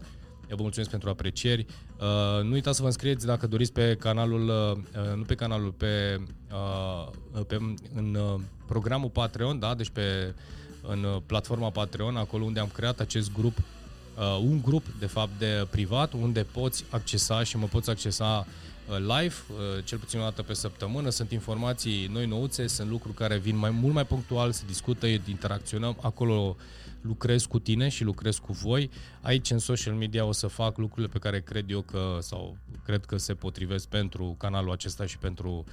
Eu 0.52 0.58
vă 0.58 0.62
mulțumesc 0.62 0.90
pentru 0.90 1.08
aprecieri. 1.08 1.66
Uh, 2.00 2.44
nu 2.44 2.52
uitați 2.52 2.76
să 2.76 2.82
vă 2.82 2.88
înscrieți 2.88 3.26
dacă 3.26 3.46
doriți 3.46 3.72
pe 3.72 3.96
canalul, 3.98 4.48
uh, 4.48 5.14
nu 5.16 5.22
pe 5.22 5.34
canalul, 5.34 5.70
pe, 5.70 6.20
uh, 6.50 7.44
pe 7.46 7.58
în 7.94 8.14
uh, 8.14 8.40
programul 8.66 9.08
Patreon, 9.08 9.58
da? 9.58 9.74
deci 9.74 9.90
pe 9.90 10.34
în 10.82 11.04
uh, 11.04 11.16
platforma 11.26 11.70
Patreon, 11.70 12.16
acolo 12.16 12.44
unde 12.44 12.60
am 12.60 12.70
creat 12.72 13.00
acest 13.00 13.32
grup, 13.32 13.58
uh, 13.58 14.38
un 14.44 14.60
grup 14.62 14.84
de 14.98 15.06
fapt 15.06 15.38
de 15.38 15.66
privat, 15.70 16.12
unde 16.12 16.42
poți 16.42 16.84
accesa 16.90 17.42
și 17.42 17.56
mă 17.56 17.66
poți 17.66 17.90
accesa 17.90 18.46
uh, 18.46 18.71
live, 18.88 19.34
uh, 19.50 19.84
cel 19.84 19.98
puțin 19.98 20.20
o 20.20 20.22
dată 20.22 20.42
pe 20.42 20.54
săptămână. 20.54 21.10
Sunt 21.10 21.30
informații 21.30 22.06
noi 22.12 22.26
nouțe, 22.26 22.66
sunt 22.66 22.90
lucruri 22.90 23.14
care 23.14 23.38
vin 23.38 23.56
mai 23.56 23.70
mult 23.70 23.94
mai 23.94 24.06
punctual, 24.06 24.52
se 24.52 24.62
discută, 24.66 25.06
interacționăm. 25.06 25.96
Acolo 26.00 26.56
lucrez 27.00 27.44
cu 27.44 27.58
tine 27.58 27.88
și 27.88 28.04
lucrez 28.04 28.38
cu 28.38 28.52
voi. 28.52 28.90
Aici 29.20 29.50
în 29.50 29.58
social 29.58 29.94
media 29.94 30.24
o 30.24 30.32
să 30.32 30.46
fac 30.46 30.76
lucrurile 30.76 31.12
pe 31.12 31.18
care 31.18 31.40
cred 31.40 31.70
eu 31.70 31.80
că 31.80 32.18
sau 32.20 32.56
cred 32.84 33.04
că 33.04 33.16
se 33.16 33.34
potrivesc 33.34 33.88
pentru 33.88 34.34
canalul 34.38 34.72
acesta 34.72 35.06
și 35.06 35.18
pentru 35.18 35.64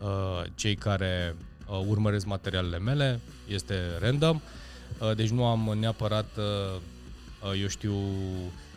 uh, 0.00 0.42
cei 0.54 0.74
care 0.74 1.36
uh, 1.68 1.84
urmăresc 1.88 2.26
materialele 2.26 2.78
mele. 2.78 3.20
Este 3.48 3.74
random. 4.00 4.40
Uh, 5.00 5.14
deci 5.14 5.28
nu 5.28 5.44
am 5.44 5.76
neapărat 5.78 6.26
uh, 6.36 6.80
uh, 7.50 7.60
eu 7.60 7.68
știu 7.68 7.94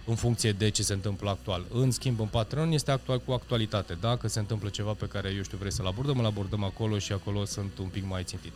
în 0.10 0.16
funcție 0.16 0.52
de 0.52 0.70
ce 0.70 0.84
se 0.84 0.94
întâmplă 0.94 1.30
actual. 1.30 1.66
În 1.74 1.92
schimb, 1.92 2.20
în 2.20 2.26
Patreon 2.26 2.72
este 2.72 2.92
actual 2.92 3.20
cu 3.26 3.32
actualitate. 3.32 3.98
Dacă 4.02 4.28
se 4.28 4.40
întâmplă 4.40 4.70
ceva 4.70 4.92
pe 4.92 5.06
care 5.06 5.34
eu 5.36 5.44
știu 5.44 5.58
vrei 5.58 5.72
să-l 5.72 5.86
abordăm, 5.86 6.20
îl 6.20 6.26
abordăm 6.26 6.64
acolo 6.64 6.98
și 6.98 7.12
acolo 7.12 7.46
sunt 7.46 7.78
un 7.78 7.88
pic 7.88 8.04
mai 8.08 8.24
țintit. 8.24 8.54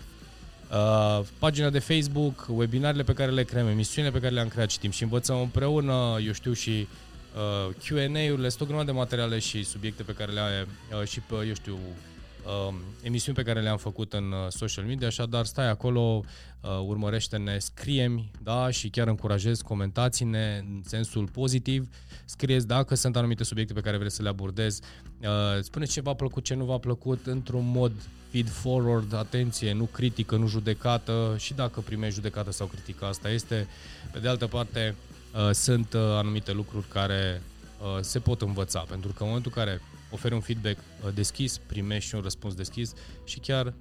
Uh, 0.71 1.25
pagina 1.39 1.69
de 1.69 1.79
Facebook, 1.79 2.45
webinarele 2.49 3.03
pe 3.03 3.13
care 3.13 3.31
le 3.31 3.43
creăm, 3.43 3.67
emisiunile 3.67 4.13
pe 4.13 4.19
care 4.19 4.33
le-am 4.33 4.47
creat, 4.47 4.67
citim 4.67 4.91
și 4.91 5.03
învățăm 5.03 5.41
împreună, 5.41 6.17
eu 6.25 6.31
știu, 6.31 6.53
și 6.53 6.87
uh, 7.35 7.73
Q&A-urile, 7.75 8.49
sunt 8.49 8.61
o 8.61 8.65
grămadă 8.65 8.91
de 8.91 8.97
materiale 8.97 9.39
și 9.39 9.63
subiecte 9.63 10.03
pe 10.03 10.13
care 10.13 10.31
le 10.31 10.39
ai 10.39 10.67
uh, 10.99 11.07
și, 11.07 11.19
pe, 11.19 11.35
eu 11.47 11.53
știu, 11.53 11.79
uh, 12.45 12.73
emisiuni 13.01 13.37
pe 13.37 13.43
care 13.43 13.61
le-am 13.61 13.77
făcut 13.77 14.13
în 14.13 14.31
uh, 14.31 14.49
social 14.49 14.85
media, 14.85 15.07
așadar 15.07 15.45
stai 15.45 15.69
acolo, 15.69 16.23
uh, 16.61 16.69
urmărește-ne, 16.85 17.57
scrie 17.57 18.29
da, 18.43 18.69
și 18.69 18.89
chiar 18.89 19.07
încurajez, 19.07 19.61
comentați-ne 19.61 20.57
în 20.57 20.81
sensul 20.85 21.27
pozitiv, 21.27 21.87
scrieți 22.25 22.67
dacă 22.67 22.95
sunt 22.95 23.15
anumite 23.15 23.43
subiecte 23.43 23.73
pe 23.73 23.81
care 23.81 23.97
vreți 23.97 24.15
să 24.15 24.21
le 24.21 24.29
abordez, 24.29 24.79
uh, 25.21 25.27
spuneți 25.61 25.91
ce 25.91 26.01
v-a 26.01 26.13
plăcut, 26.13 26.43
ce 26.43 26.53
nu 26.53 26.65
v-a 26.65 26.77
plăcut, 26.77 27.25
într-un 27.25 27.71
mod 27.71 27.91
feed 28.33 28.49
forward, 28.49 29.13
atenție, 29.13 29.73
nu 29.73 29.83
critică, 29.83 30.35
nu 30.35 30.47
judecată 30.47 31.35
și 31.37 31.53
dacă 31.53 31.79
primești 31.79 32.15
judecată 32.15 32.51
sau 32.51 32.67
critică, 32.67 33.05
asta 33.05 33.29
este. 33.29 33.67
Pe 34.11 34.19
de 34.19 34.27
altă 34.27 34.47
parte, 34.47 34.95
uh, 35.33 35.51
sunt 35.51 35.93
uh, 35.93 36.01
anumite 36.01 36.51
lucruri 36.51 36.85
care 36.87 37.41
uh, 37.81 38.01
se 38.01 38.19
pot 38.19 38.41
învăța, 38.41 38.79
pentru 38.79 39.11
că 39.11 39.17
în 39.19 39.27
momentul 39.27 39.51
în 39.55 39.63
care 39.63 39.81
oferi 40.13 40.33
un 40.33 40.39
feedback 40.39 40.79
deschis, 41.13 41.57
primești 41.57 42.09
și 42.09 42.15
un 42.15 42.21
răspuns 42.21 42.53
deschis 42.53 42.93
și 43.23 43.39
chiar 43.39 43.73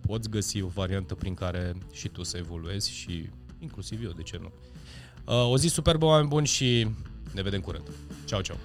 poți 0.00 0.30
găsi 0.30 0.62
o 0.62 0.66
variantă 0.66 1.14
prin 1.14 1.34
care 1.34 1.76
și 1.92 2.08
tu 2.08 2.22
să 2.22 2.36
evoluezi 2.36 2.90
și 2.90 3.28
inclusiv 3.58 4.04
eu, 4.04 4.10
de 4.10 4.22
ce 4.22 4.40
nu. 4.40 4.52
O 5.50 5.58
zi 5.58 5.68
superbă, 5.68 6.04
oameni 6.04 6.28
buni 6.28 6.46
și 6.46 6.88
ne 7.32 7.42
vedem 7.42 7.60
curând. 7.60 7.90
Ciao, 8.24 8.40
ciao! 8.40 8.56